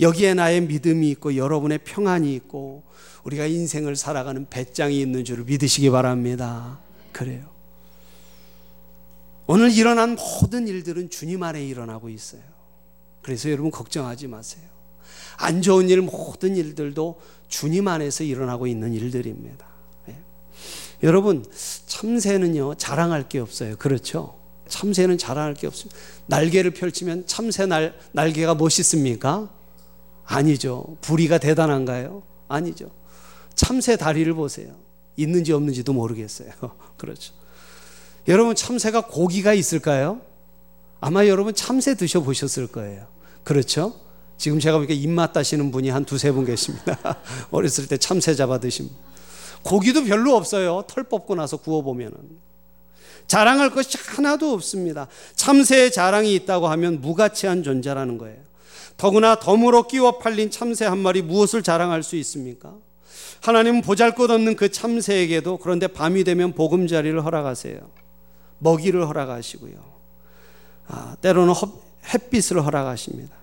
여기에 0.00 0.34
나의 0.34 0.60
믿음이 0.62 1.08
있고 1.10 1.36
여러분의 1.36 1.78
평안이 1.78 2.34
있고 2.34 2.84
우리가 3.24 3.46
인생을 3.46 3.96
살아가는 3.96 4.46
배짱이 4.48 5.00
있는 5.00 5.24
줄을 5.24 5.44
믿으시기 5.44 5.90
바랍니다. 5.90 6.80
그래요. 7.12 7.48
오늘 9.46 9.70
일어난 9.70 10.16
모든 10.16 10.68
일들은 10.68 11.10
주님 11.10 11.42
안에 11.42 11.64
일어나고 11.64 12.08
있어요. 12.08 12.42
그래서 13.22 13.50
여러분 13.50 13.70
걱정하지 13.70 14.26
마세요. 14.26 14.73
안 15.36 15.62
좋은 15.62 15.88
일 15.88 16.00
모든 16.00 16.56
일들도 16.56 17.20
주님 17.48 17.88
안에서 17.88 18.24
일어나고 18.24 18.66
있는 18.66 18.92
일들입니다. 18.94 19.66
예. 20.08 20.16
여러분 21.02 21.44
참새는요 21.86 22.74
자랑할 22.76 23.28
게 23.28 23.38
없어요. 23.38 23.76
그렇죠? 23.76 24.38
참새는 24.68 25.18
자랑할 25.18 25.54
게 25.54 25.66
없습니다. 25.66 25.98
날개를 26.26 26.72
펼치면 26.72 27.26
참새 27.26 27.66
날, 27.66 27.94
날개가 28.12 28.54
멋있습니까? 28.54 29.50
아니죠. 30.24 30.96
부리가 31.00 31.38
대단한가요? 31.38 32.22
아니죠. 32.48 32.90
참새 33.54 33.96
다리를 33.96 34.32
보세요. 34.34 34.74
있는지 35.16 35.52
없는지도 35.52 35.92
모르겠어요. 35.92 36.50
그렇죠. 36.96 37.34
여러분 38.26 38.54
참새가 38.54 39.02
고기가 39.06 39.52
있을까요? 39.52 40.20
아마 41.00 41.26
여러분 41.26 41.54
참새 41.54 41.94
드셔 41.94 42.20
보셨을 42.22 42.66
거예요. 42.68 43.06
그렇죠? 43.44 43.94
지금 44.36 44.58
제가 44.58 44.78
보니까 44.78 44.94
입맛 44.94 45.32
따시는 45.32 45.70
분이 45.70 45.90
한 45.90 46.04
두세 46.04 46.32
분 46.32 46.44
계십니다. 46.44 46.98
어렸을 47.50 47.86
때 47.86 47.96
참새 47.96 48.34
잡아 48.34 48.58
드신 48.58 48.90
고기도 49.62 50.04
별로 50.04 50.36
없어요. 50.36 50.84
털 50.86 51.04
뽑고 51.04 51.34
나서 51.34 51.56
구워보면은. 51.56 52.18
자랑할 53.26 53.70
것이 53.70 53.96
하나도 53.98 54.52
없습니다. 54.52 55.08
참새의 55.34 55.92
자랑이 55.92 56.34
있다고 56.34 56.68
하면 56.68 57.00
무가치한 57.00 57.62
존재라는 57.62 58.18
거예요. 58.18 58.36
더구나 58.96 59.36
덤으로 59.36 59.86
끼워 59.86 60.18
팔린 60.18 60.50
참새 60.50 60.84
한 60.84 60.98
마리 60.98 61.22
무엇을 61.22 61.62
자랑할 61.62 62.02
수 62.02 62.16
있습니까? 62.16 62.74
하나님은 63.40 63.82
보잘 63.82 64.14
것 64.14 64.30
없는 64.30 64.56
그 64.56 64.70
참새에게도 64.70 65.58
그런데 65.58 65.86
밤이 65.86 66.24
되면 66.24 66.52
보금자리를 66.52 67.24
허락하세요. 67.24 67.78
먹이를 68.58 69.06
허락하시고요. 69.08 69.74
아, 70.88 71.16
때로는 71.20 71.54
햇빛을 72.12 72.64
허락하십니다. 72.64 73.34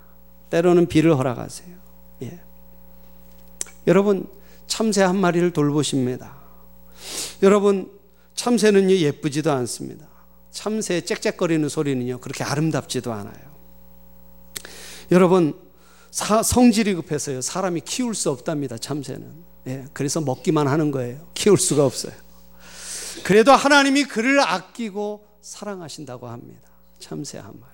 때로는 0.52 0.88
비를 0.88 1.18
허락하세요. 1.18 1.76
예. 2.24 2.40
여러분, 3.88 4.30
참새 4.68 5.02
한 5.02 5.18
마리를 5.18 5.52
돌보십니다. 5.52 6.38
여러분, 7.42 7.92
참새는요, 8.36 8.96
예쁘지도 8.96 9.52
않습니다. 9.52 10.08
참새의 10.52 11.06
짹짹거리는 11.06 11.68
소리는요, 11.68 12.20
그렇게 12.20 12.44
아름답지도 12.44 13.12
않아요. 13.12 13.52
여러분, 15.12 15.60
사, 16.12 16.44
성질이 16.44 16.94
급해서요, 16.96 17.42
사람이 17.42 17.82
키울 17.82 18.14
수 18.14 18.30
없답니다, 18.30 18.78
참새는. 18.78 19.52
예, 19.68 19.86
그래서 19.94 20.22
먹기만 20.22 20.68
하는 20.68 20.92
거예요. 20.92 21.28
키울 21.34 21.58
수가 21.58 21.86
없어요. 21.86 22.14
그래도 23.24 23.52
하나님이 23.52 24.04
그를 24.06 24.40
아끼고 24.40 25.26
사랑하신다고 25.42 26.28
합니다. 26.28 26.70
참새 27.00 27.38
한 27.38 27.54
마리. 27.60 27.71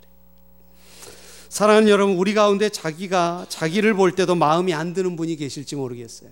사랑하는 1.50 1.90
여러분, 1.90 2.18
우리 2.18 2.34
가운데 2.34 2.70
자기가 2.70 3.46
자기를 3.50 3.94
볼 3.94 4.14
때도 4.14 4.36
마음이 4.36 4.74
안 4.74 4.94
드는 4.94 5.16
분이 5.16 5.36
계실지 5.36 5.76
모르겠어요. 5.76 6.30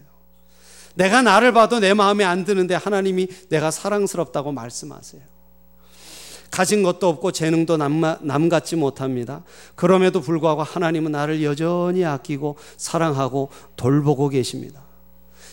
내가 0.95 1.21
나를 1.21 1.51
봐도 1.51 1.79
내 1.79 1.93
마음에 1.93 2.23
안 2.23 2.45
드는데 2.45 2.73
하나님이 2.75 3.27
내가 3.49 3.69
사랑스럽다고 3.71 4.51
말씀하세요. 4.51 5.21
가진 6.51 6.83
것도 6.83 7.09
없고 7.09 7.33
재능도 7.33 7.75
남, 7.75 8.01
남 8.21 8.49
같지 8.49 8.77
못합니다. 8.77 9.43
그럼에도 9.75 10.21
불구하고 10.21 10.63
하나님은 10.63 11.11
나를 11.11 11.43
여전히 11.43 12.05
아끼고 12.05 12.55
사랑하고 12.77 13.49
돌보고 13.75 14.29
계십니다. 14.29 14.85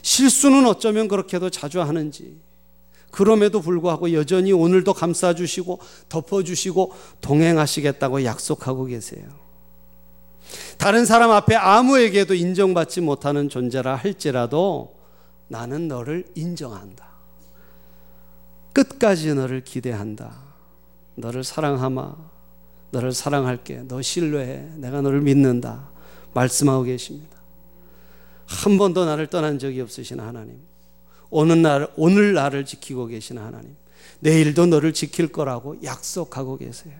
실수는 0.03 0.65
어쩌면 0.67 1.09
그렇게도 1.09 1.51
자주 1.51 1.81
하는지. 1.81 2.41
그럼에도 3.11 3.61
불구하고 3.61 4.13
여전히 4.13 4.53
오늘도 4.53 4.95
감싸주시고 4.95 5.81
덮어주시고 6.09 6.93
동행하시겠다고 7.21 8.25
약속하고 8.25 8.85
계세요. 8.87 9.42
다른 10.79 11.05
사람 11.05 11.31
앞에 11.31 11.55
아무에게도 11.55 12.35
인정받지 12.35 13.01
못하는 13.01 13.49
존재라 13.49 13.97
할지라도 13.97 14.97
나는 15.49 15.89
너를 15.89 16.25
인정한다. 16.35 17.07
끝까지 18.73 19.35
너를 19.35 19.63
기대한다. 19.63 20.33
너를 21.15 21.45
사랑하마. 21.45 22.15
너를 22.91 23.13
사랑할게. 23.13 23.85
너 23.89 24.03
신뢰해. 24.03 24.69
내가 24.77 25.03
너를 25.03 25.21
믿는다. 25.21 25.91
말씀하고 26.35 26.83
계십니다. 26.85 27.37
한 28.47 28.79
번도 28.79 29.05
나를 29.05 29.29
떠난 29.29 29.59
적이 29.59 29.83
없으신 29.83 30.21
하나님. 30.21 30.61
오늘 31.31 31.63
날, 31.63 31.89
오늘 31.97 32.35
나를 32.35 32.65
지키고 32.65 33.07
계신 33.07 33.39
하나님. 33.39 33.77
내일도 34.21 34.67
너를 34.67 34.93
지킬 34.93 35.29
거라고 35.29 35.83
약속하고 35.83 36.59
계세요. 36.59 36.95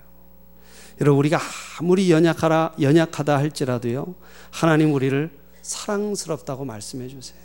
여러분, 1.01 1.19
우리가 1.19 1.41
아무리 1.79 2.11
연약하라, 2.11 2.75
연약하다 2.81 3.39
할지라도요, 3.39 4.15
하나님 4.51 4.93
우리를 4.95 5.31
사랑스럽다고 5.63 6.65
말씀해 6.65 7.09
주세요. 7.09 7.43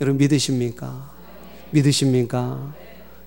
여러분 0.00 0.18
믿으십니까? 0.18 1.10
믿으십니까? 1.70 2.74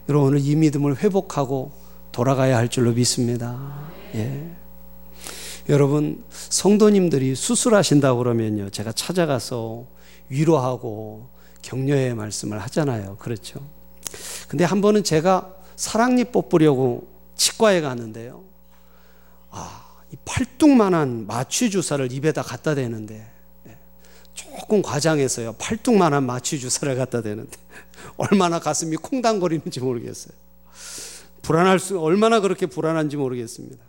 여러분 0.08 0.28
오늘 0.28 0.40
이 0.40 0.56
믿음을 0.56 0.98
회복하고 0.98 1.72
돌아가야 2.12 2.58
할 2.58 2.70
줄로 2.70 2.92
믿습니다. 2.92 3.90
예. 4.16 4.52
여러분 5.68 6.24
성도님들이 6.30 7.36
수술하신다고 7.36 8.20
그러면요 8.20 8.70
제가 8.70 8.92
찾아가서 8.92 9.86
위로하고 10.30 11.30
격려의 11.64 12.14
말씀을 12.16 12.60
하잖아요. 12.60 13.18
그렇죠? 13.18 13.60
근데 14.48 14.64
한 14.64 14.82
번은 14.82 15.04
제가 15.04 15.56
사랑니 15.76 16.26
뽑으려고 16.26 17.08
치과에 17.40 17.80
갔는데요. 17.80 18.44
아, 19.50 19.86
이 20.12 20.18
팔뚝만한 20.26 21.26
마취 21.26 21.72
주사를 21.72 22.12
입에다 22.12 22.44
갖다 22.44 22.76
대는데 22.76 23.32
조금 24.34 24.82
과장해서요. 24.82 25.54
팔뚝만한 25.54 26.26
마취 26.26 26.60
주사를 26.60 26.94
갖다 26.96 27.22
대는데 27.22 27.58
얼마나 28.18 28.60
가슴이 28.60 28.98
콩당거리는지 28.98 29.80
모르겠어요. 29.80 30.34
불안할 31.42 31.80
수 31.80 32.00
얼마나 32.00 32.42
그렇게 32.42 32.66
불안한지 32.66 33.16
모르겠습니다. 33.18 33.84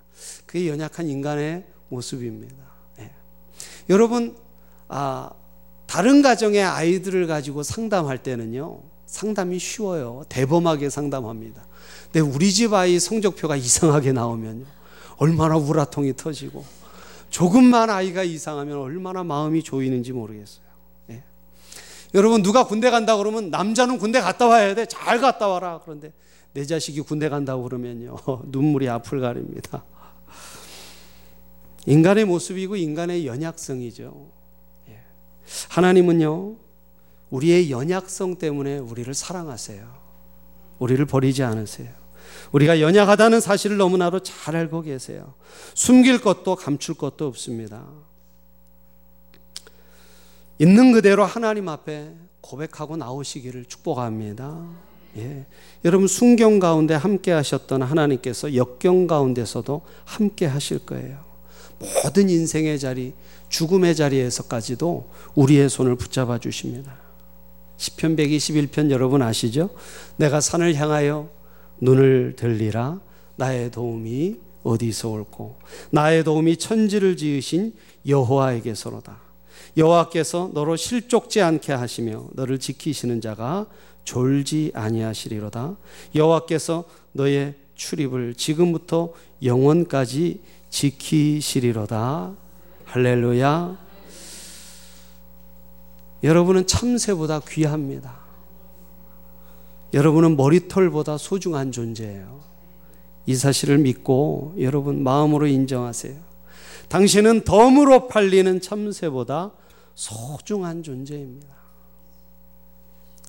그게 0.46 0.68
연약한 0.68 1.08
인간의 1.08 1.66
모습입니다. 1.88 2.56
예. 3.00 3.10
여러분 3.88 4.36
아, 4.88 5.30
다른 5.86 6.22
가정의 6.22 6.62
아이들을 6.62 7.26
가지고 7.26 7.64
상담할 7.64 8.22
때는요. 8.22 8.80
상담이 9.06 9.58
쉬워요. 9.58 10.22
대범하게 10.28 10.88
상담합니다. 10.88 11.66
근데 12.12 12.20
우리 12.20 12.52
집 12.52 12.74
아이 12.74 12.98
성적표가 12.98 13.56
이상하게 13.56 14.12
나오면요. 14.12 14.64
얼마나 15.16 15.56
우라통이 15.56 16.16
터지고 16.16 16.64
조금만 17.28 17.88
아이가 17.88 18.24
이상하면 18.24 18.78
얼마나 18.78 19.22
마음이 19.22 19.62
조이는지 19.62 20.12
모르겠어요. 20.12 20.64
예. 21.10 21.22
여러분 22.14 22.42
누가 22.42 22.66
군대 22.66 22.90
간다 22.90 23.16
그러면 23.16 23.50
남자는 23.50 23.98
군대 23.98 24.20
갔다 24.20 24.46
와야 24.48 24.74
돼. 24.74 24.86
잘 24.86 25.20
갔다 25.20 25.46
와라. 25.46 25.80
그런데 25.84 26.12
내 26.52 26.64
자식이 26.64 27.02
군대 27.02 27.28
간다고 27.28 27.62
그러면요. 27.62 28.16
눈물이 28.46 28.88
앞을 28.88 29.20
가립니다. 29.20 29.84
인간의 31.86 32.24
모습이고 32.24 32.74
인간의 32.74 33.26
연약성이죠. 33.26 34.30
예. 34.88 34.98
하나님은요. 35.68 36.56
우리의 37.30 37.70
연약성 37.70 38.38
때문에 38.38 38.78
우리를 38.78 39.14
사랑하세요. 39.14 39.86
우리를 40.80 41.06
버리지 41.06 41.44
않으세요. 41.44 41.99
우리가 42.52 42.80
연약하다는 42.80 43.40
사실을 43.40 43.76
너무나도 43.76 44.20
잘 44.20 44.56
알고 44.56 44.82
계세요. 44.82 45.34
숨길 45.74 46.20
것도 46.20 46.56
감출 46.56 46.94
것도 46.94 47.26
없습니다. 47.26 47.86
있는 50.58 50.92
그대로 50.92 51.24
하나님 51.24 51.68
앞에 51.68 52.12
고백하고 52.40 52.96
나오시기를 52.96 53.64
축복합니다. 53.66 54.66
예. 55.16 55.46
여러분 55.84 56.06
순경 56.06 56.58
가운데 56.58 56.94
함께 56.94 57.32
하셨던 57.32 57.82
하나님께서 57.82 58.54
역경 58.54 59.06
가운데서도 59.06 59.82
함께 60.04 60.46
하실 60.46 60.78
거예요. 60.80 61.24
모든 62.04 62.28
인생의 62.28 62.78
자리 62.78 63.14
죽음의 63.48 63.96
자리에서까지도 63.96 65.08
우리의 65.34 65.68
손을 65.68 65.96
붙잡아 65.96 66.38
주십니다. 66.38 66.94
시편 67.76 68.16
121편 68.16 68.90
여러분 68.90 69.22
아시죠? 69.22 69.70
내가 70.16 70.40
산을 70.40 70.74
향하여 70.74 71.30
눈을 71.80 72.34
들리라 72.36 73.00
나의 73.36 73.70
도움이 73.70 74.36
어디서 74.62 75.08
올고 75.08 75.58
나의 75.90 76.24
도움이 76.24 76.56
천지를 76.56 77.16
지으신 77.16 77.74
여호와에게서로다. 78.06 79.20
여호와께서 79.76 80.50
너로 80.52 80.76
실족지 80.76 81.40
않게 81.40 81.72
하시며 81.72 82.28
너를 82.32 82.58
지키시는 82.58 83.20
자가 83.20 83.66
졸지 84.04 84.72
아니하시리로다. 84.74 85.76
여호와께서 86.14 86.84
너의 87.12 87.54
출입을 87.74 88.34
지금부터 88.34 89.12
영원까지 89.42 90.40
지키시리로다. 90.70 92.34
할렐루야. 92.84 93.78
여러분은 96.22 96.66
참새보다 96.66 97.40
귀합니다. 97.48 98.29
여러분은 99.92 100.36
머리털보다 100.36 101.18
소중한 101.18 101.72
존재예요. 101.72 102.40
이 103.26 103.34
사실을 103.34 103.78
믿고 103.78 104.54
여러분 104.58 105.02
마음으로 105.02 105.46
인정하세요. 105.46 106.14
당신은 106.88 107.44
덤으로 107.44 108.08
팔리는 108.08 108.60
참새보다 108.60 109.52
소중한 109.94 110.82
존재입니다. 110.82 111.48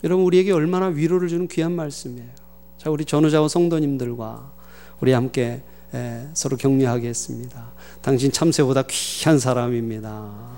여러분 0.03 0.25
우리에게 0.25 0.51
얼마나 0.51 0.87
위로를 0.87 1.27
주는 1.27 1.47
귀한 1.47 1.73
말씀이에요. 1.73 2.29
자, 2.77 2.89
우리 2.89 3.05
전우자와 3.05 3.47
성도님들과 3.47 4.51
우리 4.99 5.11
함께 5.11 5.61
서로 6.33 6.57
격려하겠습니다. 6.57 7.71
당신 8.01 8.31
참새보다 8.31 8.83
귀한 8.87 9.37
사람입니다. 9.37 10.09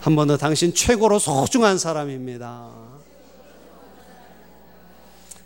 한 0.00 0.16
번 0.16 0.28
더 0.28 0.36
당신 0.36 0.74
최고로 0.74 1.18
소중한 1.18 1.78
사람입니다. 1.78 2.68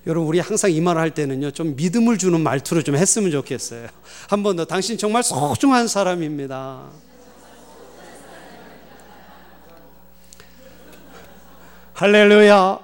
여러분 0.08 0.26
우리 0.26 0.40
항상 0.40 0.70
이 0.72 0.80
말을 0.80 1.00
할 1.00 1.12
때는요 1.12 1.50
좀 1.50 1.76
믿음을 1.76 2.16
주는 2.18 2.40
말투로 2.40 2.82
좀 2.82 2.96
했으면 2.96 3.30
좋겠어요. 3.30 3.88
한 4.28 4.42
번 4.42 4.56
더 4.56 4.64
당신 4.64 4.96
정말 4.98 5.22
소중한 5.22 5.86
사람입니다. 5.86 6.88
할렐루야, 11.94 12.80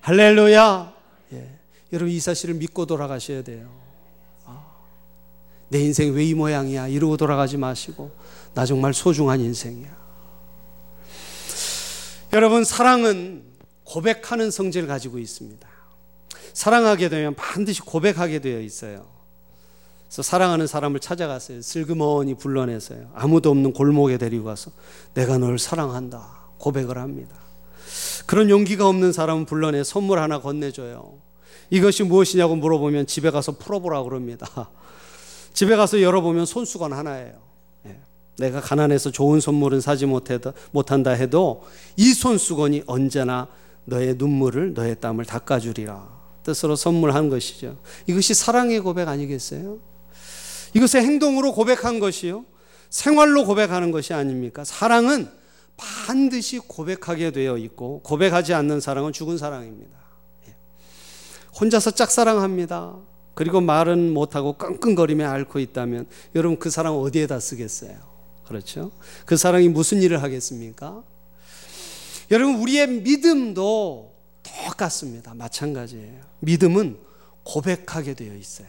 할렐루야. 0.00 0.92
예. 1.32 1.58
여러분 1.92 2.12
이 2.12 2.20
사실을 2.20 2.54
믿고 2.56 2.84
돌아가셔야 2.86 3.42
돼요. 3.42 3.70
아, 4.44 4.62
내 5.68 5.80
인생 5.80 6.12
왜 6.14 6.24
이 6.26 6.34
모양이야 6.34 6.88
이러고 6.88 7.16
돌아가지 7.16 7.56
마시고 7.56 8.10
나 8.54 8.66
정말 8.66 8.92
소중한 8.92 9.40
인생이야. 9.40 10.02
여러분 12.34 12.64
사랑은 12.64 13.42
고백하는 13.84 14.50
성질을 14.50 14.86
가지고 14.88 15.18
있습니다. 15.18 15.68
사랑하게 16.54 17.08
되면 17.08 17.34
반드시 17.34 17.80
고백하게 17.80 18.40
되어 18.40 18.60
있어요. 18.60 19.06
그래서 20.06 20.22
사랑하는 20.22 20.66
사람을 20.66 21.00
찾아갔어요. 21.00 21.62
슬그머니 21.62 22.34
불러내서요. 22.34 23.10
아무도 23.14 23.50
없는 23.50 23.72
골목에 23.72 24.18
데리고 24.18 24.44
가서 24.44 24.70
내가 25.14 25.38
널 25.38 25.58
사랑한다. 25.58 26.42
고백을 26.58 26.98
합니다. 26.98 27.34
그런 28.26 28.50
용기가 28.50 28.86
없는 28.86 29.12
사람은 29.12 29.46
불러내 29.46 29.84
선물 29.84 30.18
하나 30.18 30.40
건네줘요. 30.40 31.18
이것이 31.70 32.02
무엇이냐고 32.02 32.56
물어보면 32.56 33.06
집에 33.06 33.30
가서 33.30 33.52
풀어보라 33.52 34.02
그럽니다. 34.02 34.46
집에 35.54 35.76
가서 35.76 36.02
열어보면 36.02 36.44
손수건 36.44 36.92
하나예요. 36.92 37.32
예. 37.86 37.98
내가 38.36 38.60
가난해서 38.60 39.10
좋은 39.10 39.40
선물은 39.40 39.80
사지 39.80 40.06
못한다 40.06 41.10
해도 41.10 41.64
이 41.96 42.12
손수건이 42.12 42.84
언제나 42.86 43.48
너의 43.84 44.16
눈물을, 44.16 44.74
너의 44.74 45.00
땀을 45.00 45.24
닦아주리라. 45.24 46.21
뜻으로 46.42 46.76
선물한 46.76 47.28
것이죠. 47.28 47.78
이것이 48.06 48.34
사랑의 48.34 48.80
고백 48.80 49.08
아니겠어요? 49.08 49.78
이것의 50.74 51.04
행동으로 51.04 51.52
고백한 51.52 52.00
것이요. 52.00 52.44
생활로 52.90 53.44
고백하는 53.44 53.90
것이 53.90 54.12
아닙니까? 54.12 54.64
사랑은 54.64 55.28
반드시 55.76 56.58
고백하게 56.58 57.30
되어 57.30 57.56
있고 57.58 58.00
고백하지 58.02 58.54
않는 58.54 58.80
사랑은 58.80 59.12
죽은 59.12 59.38
사랑입니다. 59.38 59.98
예. 60.48 60.54
혼자서 61.58 61.92
짝사랑합니다. 61.92 62.96
그리고 63.34 63.60
말은 63.60 64.12
못하고 64.12 64.58
끙끙거리며 64.58 65.26
앓고 65.26 65.58
있다면 65.58 66.06
여러분 66.34 66.58
그 66.58 66.70
사랑 66.70 66.98
어디에다 66.98 67.40
쓰겠어요? 67.40 67.96
그렇죠? 68.46 68.92
그 69.24 69.36
사랑이 69.36 69.68
무슨 69.68 70.02
일을 70.02 70.22
하겠습니까? 70.22 71.02
여러분 72.30 72.56
우리의 72.56 72.88
믿음도 72.88 74.11
똑같습니다. 74.42 75.34
마찬가지예요. 75.34 76.20
믿음은 76.40 76.98
고백하게 77.44 78.14
되어 78.14 78.34
있어요. 78.34 78.68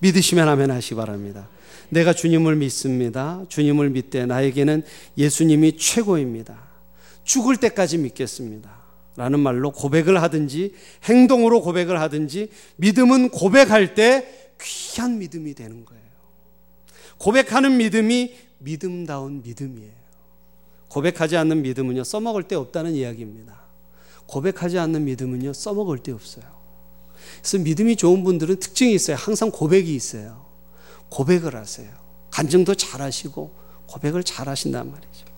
믿으시면 0.00 0.48
하면 0.48 0.70
하시 0.70 0.94
바랍니다. 0.94 1.48
내가 1.88 2.12
주님을 2.12 2.56
믿습니다. 2.56 3.44
주님을 3.48 3.90
믿되 3.90 4.26
나에게는 4.26 4.82
예수님이 5.16 5.76
최고입니다. 5.76 6.70
죽을 7.24 7.56
때까지 7.56 7.98
믿겠습니다. 7.98 8.82
라는 9.16 9.40
말로 9.40 9.70
고백을 9.70 10.22
하든지 10.22 10.74
행동으로 11.04 11.60
고백을 11.60 12.00
하든지 12.00 12.50
믿음은 12.76 13.28
고백할 13.28 13.94
때 13.94 14.50
귀한 14.60 15.18
믿음이 15.18 15.54
되는 15.54 15.84
거예요. 15.84 16.02
고백하는 17.18 17.76
믿음이 17.76 18.34
믿음다운 18.58 19.42
믿음이에요. 19.42 19.92
고백하지 20.88 21.36
않는 21.36 21.62
믿음은요, 21.62 22.04
써먹을 22.04 22.44
데 22.44 22.54
없다는 22.54 22.92
이야기입니다. 22.92 23.61
고백하지 24.26 24.78
않는 24.78 25.04
믿음은요, 25.04 25.52
써먹을 25.52 25.98
데 25.98 26.12
없어요. 26.12 26.44
그래서 27.40 27.58
믿음이 27.58 27.96
좋은 27.96 28.24
분들은 28.24 28.56
특징이 28.56 28.94
있어요. 28.94 29.16
항상 29.16 29.50
고백이 29.50 29.94
있어요. 29.94 30.46
고백을 31.08 31.54
하세요. 31.54 31.88
간증도 32.30 32.74
잘 32.74 33.02
하시고 33.02 33.54
고백을 33.86 34.24
잘 34.24 34.48
하신단 34.48 34.90
말이죠. 34.90 35.32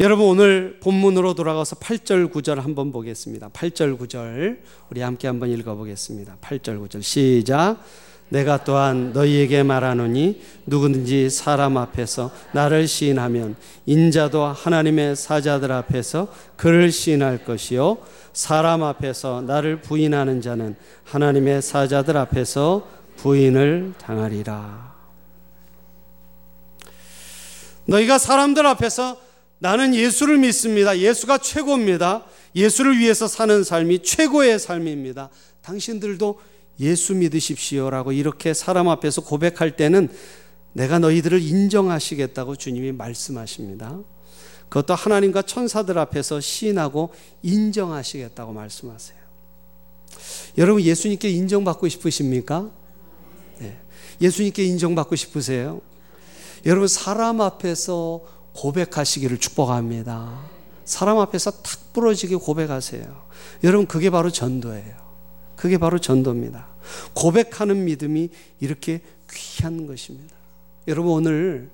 여러분 0.00 0.26
오늘 0.26 0.80
본문으로 0.80 1.34
돌아가서 1.34 1.76
8절 1.76 2.32
9절 2.32 2.56
한번 2.56 2.90
보겠습니다. 2.90 3.50
8절 3.50 3.98
9절 3.98 4.60
우리 4.90 5.02
함께 5.02 5.28
한번 5.28 5.50
읽어 5.50 5.76
보겠습니다. 5.76 6.38
8절 6.40 6.82
9절 6.88 7.02
시작 7.02 7.78
내가 8.30 8.64
또한 8.64 9.12
너희에게 9.12 9.62
말하노니 9.62 10.40
누구든지 10.66 11.30
사람 11.30 11.76
앞에서 11.76 12.30
나를 12.52 12.88
시인하면 12.88 13.56
인자도 13.86 14.44
하나님의 14.44 15.16
사자들 15.16 15.70
앞에서 15.72 16.32
그를 16.56 16.90
시인할 16.90 17.44
것이요 17.44 17.98
사람 18.32 18.82
앞에서 18.82 19.42
나를 19.42 19.80
부인하는 19.80 20.40
자는 20.40 20.76
하나님의 21.04 21.60
사자들 21.62 22.16
앞에서 22.16 22.88
부인을 23.16 23.94
당하리라. 23.98 24.94
너희가 27.86 28.18
사람들 28.18 28.64
앞에서 28.66 29.20
나는 29.58 29.94
예수를 29.94 30.38
믿습니다. 30.38 30.96
예수가 30.98 31.38
최고입니다. 31.38 32.24
예수를 32.54 32.98
위해서 32.98 33.26
사는 33.26 33.62
삶이 33.62 34.02
최고의 34.02 34.58
삶입니다. 34.58 35.28
당신들도 35.62 36.40
예수 36.80 37.14
믿으십시오라고 37.14 38.12
이렇게 38.12 38.54
사람 38.54 38.88
앞에서 38.88 39.20
고백할 39.22 39.76
때는 39.76 40.08
내가 40.72 40.98
너희들을 40.98 41.40
인정하시겠다고 41.40 42.56
주님이 42.56 42.92
말씀하십니다. 42.92 43.98
그것도 44.68 44.94
하나님과 44.94 45.42
천사들 45.42 45.98
앞에서 45.98 46.40
시인하고 46.40 47.12
인정하시겠다고 47.42 48.52
말씀하세요. 48.52 49.18
여러분 50.58 50.82
예수님께 50.82 51.28
인정받고 51.30 51.88
싶으십니까? 51.88 52.70
예수님께 54.20 54.64
인정받고 54.64 55.16
싶으세요? 55.16 55.80
여러분 56.66 56.88
사람 56.88 57.40
앞에서 57.40 58.20
고백하시기를 58.54 59.38
축복합니다. 59.38 60.50
사람 60.84 61.18
앞에서 61.18 61.50
탁 61.50 61.92
부러지게 61.92 62.36
고백하세요. 62.36 63.28
여러분 63.64 63.86
그게 63.86 64.10
바로 64.10 64.30
전도예요. 64.30 65.09
그게 65.60 65.76
바로 65.76 65.98
전도입니다. 65.98 66.68
고백하는 67.12 67.84
믿음이 67.84 68.30
이렇게 68.60 69.02
귀한 69.30 69.86
것입니다. 69.86 70.34
여러분 70.88 71.12
오늘 71.12 71.68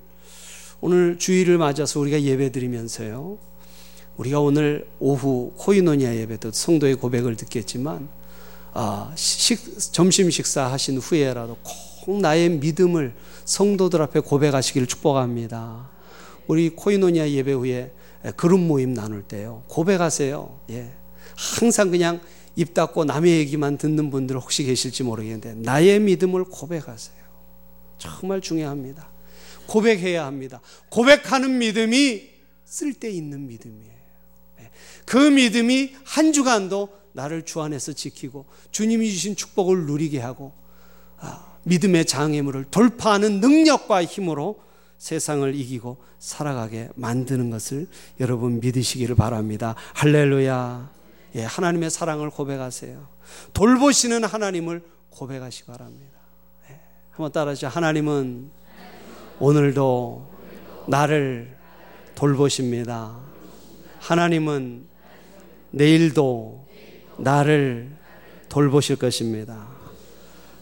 오늘 0.81 1.17
주일을 1.17 1.57
맞아서 1.57 2.01
우리가 2.01 2.21
예배드리면서요. 2.21 3.37
우리가 4.17 4.41
오늘 4.41 4.89
오후 4.99 5.53
코이노니아 5.55 6.17
예배도 6.17 6.51
성도의 6.51 6.95
고백을 6.95 7.37
듣겠지만 7.37 8.09
아, 8.73 9.13
식, 9.15 9.57
점심 9.93 10.29
식사 10.31 10.65
하신 10.65 10.97
후에라도 10.97 11.55
꼭 11.63 12.19
나의 12.19 12.49
믿음을 12.49 13.15
성도들 13.45 14.01
앞에 14.01 14.19
고백하시기를 14.19 14.85
축복합니다. 14.87 15.89
우리 16.47 16.71
코이노니아 16.71 17.29
예배 17.29 17.53
후에 17.53 17.93
그룹 18.35 18.59
모임 18.59 18.93
나눌 18.93 19.23
때요. 19.23 19.63
고백하세요. 19.67 20.59
예. 20.71 20.91
항상 21.37 21.89
그냥 21.89 22.19
입 22.57 22.73
닫고 22.73 23.05
남의 23.05 23.37
얘기만 23.37 23.77
듣는 23.77 24.09
분들 24.09 24.35
혹시 24.35 24.63
계실지 24.63 25.03
모르겠는데 25.03 25.53
나의 25.55 25.99
믿음을 25.99 26.43
고백하세요. 26.43 27.15
정말 27.99 28.41
중요합니다. 28.41 29.09
고백해야 29.67 30.25
합니다. 30.25 30.59
고백하는 30.89 31.59
믿음이 31.59 32.29
쓸데 32.65 33.11
있는 33.11 33.47
믿음이에요. 33.47 33.93
예. 34.61 34.71
그 35.05 35.17
믿음이 35.17 35.93
한 36.03 36.33
주간도 36.33 36.89
나를 37.13 37.45
주 37.45 37.61
안에서 37.61 37.93
지키고 37.93 38.45
주님이 38.71 39.11
주신 39.11 39.35
축복을 39.35 39.85
누리게 39.85 40.19
하고 40.19 40.53
아, 41.19 41.57
믿음의 41.63 42.05
장애물을 42.05 42.65
돌파하는 42.71 43.39
능력과 43.39 44.03
힘으로 44.03 44.59
세상을 44.97 45.53
이기고 45.53 45.97
살아가게 46.17 46.89
만드는 46.95 47.51
것을 47.51 47.87
여러분 48.19 48.59
믿으시기를 48.59 49.15
바랍니다. 49.15 49.75
할렐루야. 49.93 50.96
예, 51.37 51.43
하나님의 51.43 51.91
사랑을 51.91 52.31
고백하세요. 52.31 53.07
돌보시는 53.53 54.23
하나님을 54.23 54.83
고백하시기 55.11 55.67
바랍니다. 55.67 56.17
예, 56.69 56.79
한번 57.11 57.31
따라하시죠. 57.31 57.67
하나님은 57.67 58.49
오늘도 59.39 60.33
나를 60.87 61.55
돌보십니다. 62.15 63.19
하나님은 63.99 64.87
내일도 65.69 66.67
나를 67.17 67.95
돌보실 68.49 68.95
것입니다. 68.95 69.67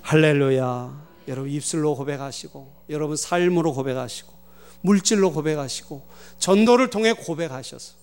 할렐루야. 0.01 1.05
여러분 1.29 1.49
입술로 1.49 1.95
고백하시고 1.95 2.83
여러분 2.89 3.15
삶으로 3.15 3.73
고백하시고 3.73 4.33
물질로 4.81 5.31
고백하시고 5.31 6.05
전도를 6.37 6.89
통해 6.89 7.13
고백하셔서 7.13 7.93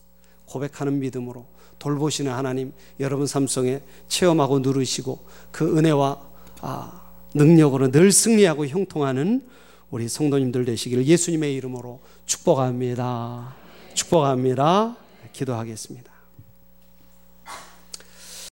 고백하는 0.46 0.98
믿음으로 0.98 1.46
돌보시는 1.78 2.32
하나님 2.32 2.72
여러분 3.00 3.26
삶 3.26 3.46
속에 3.46 3.82
체험하고 4.08 4.60
누르시고 4.60 5.18
그 5.50 5.76
은혜와 5.78 6.20
아, 6.60 7.02
능력으로 7.34 7.90
늘 7.90 8.12
승리하고 8.12 8.66
형통하는 8.66 9.42
우리 9.90 10.08
성도님들 10.08 10.64
되시기를 10.64 11.06
예수님의 11.06 11.54
이름으로 11.56 12.00
축복합니다. 12.26 13.54
축복합니다. 13.94 14.96
기도하겠습니다. 15.32 16.11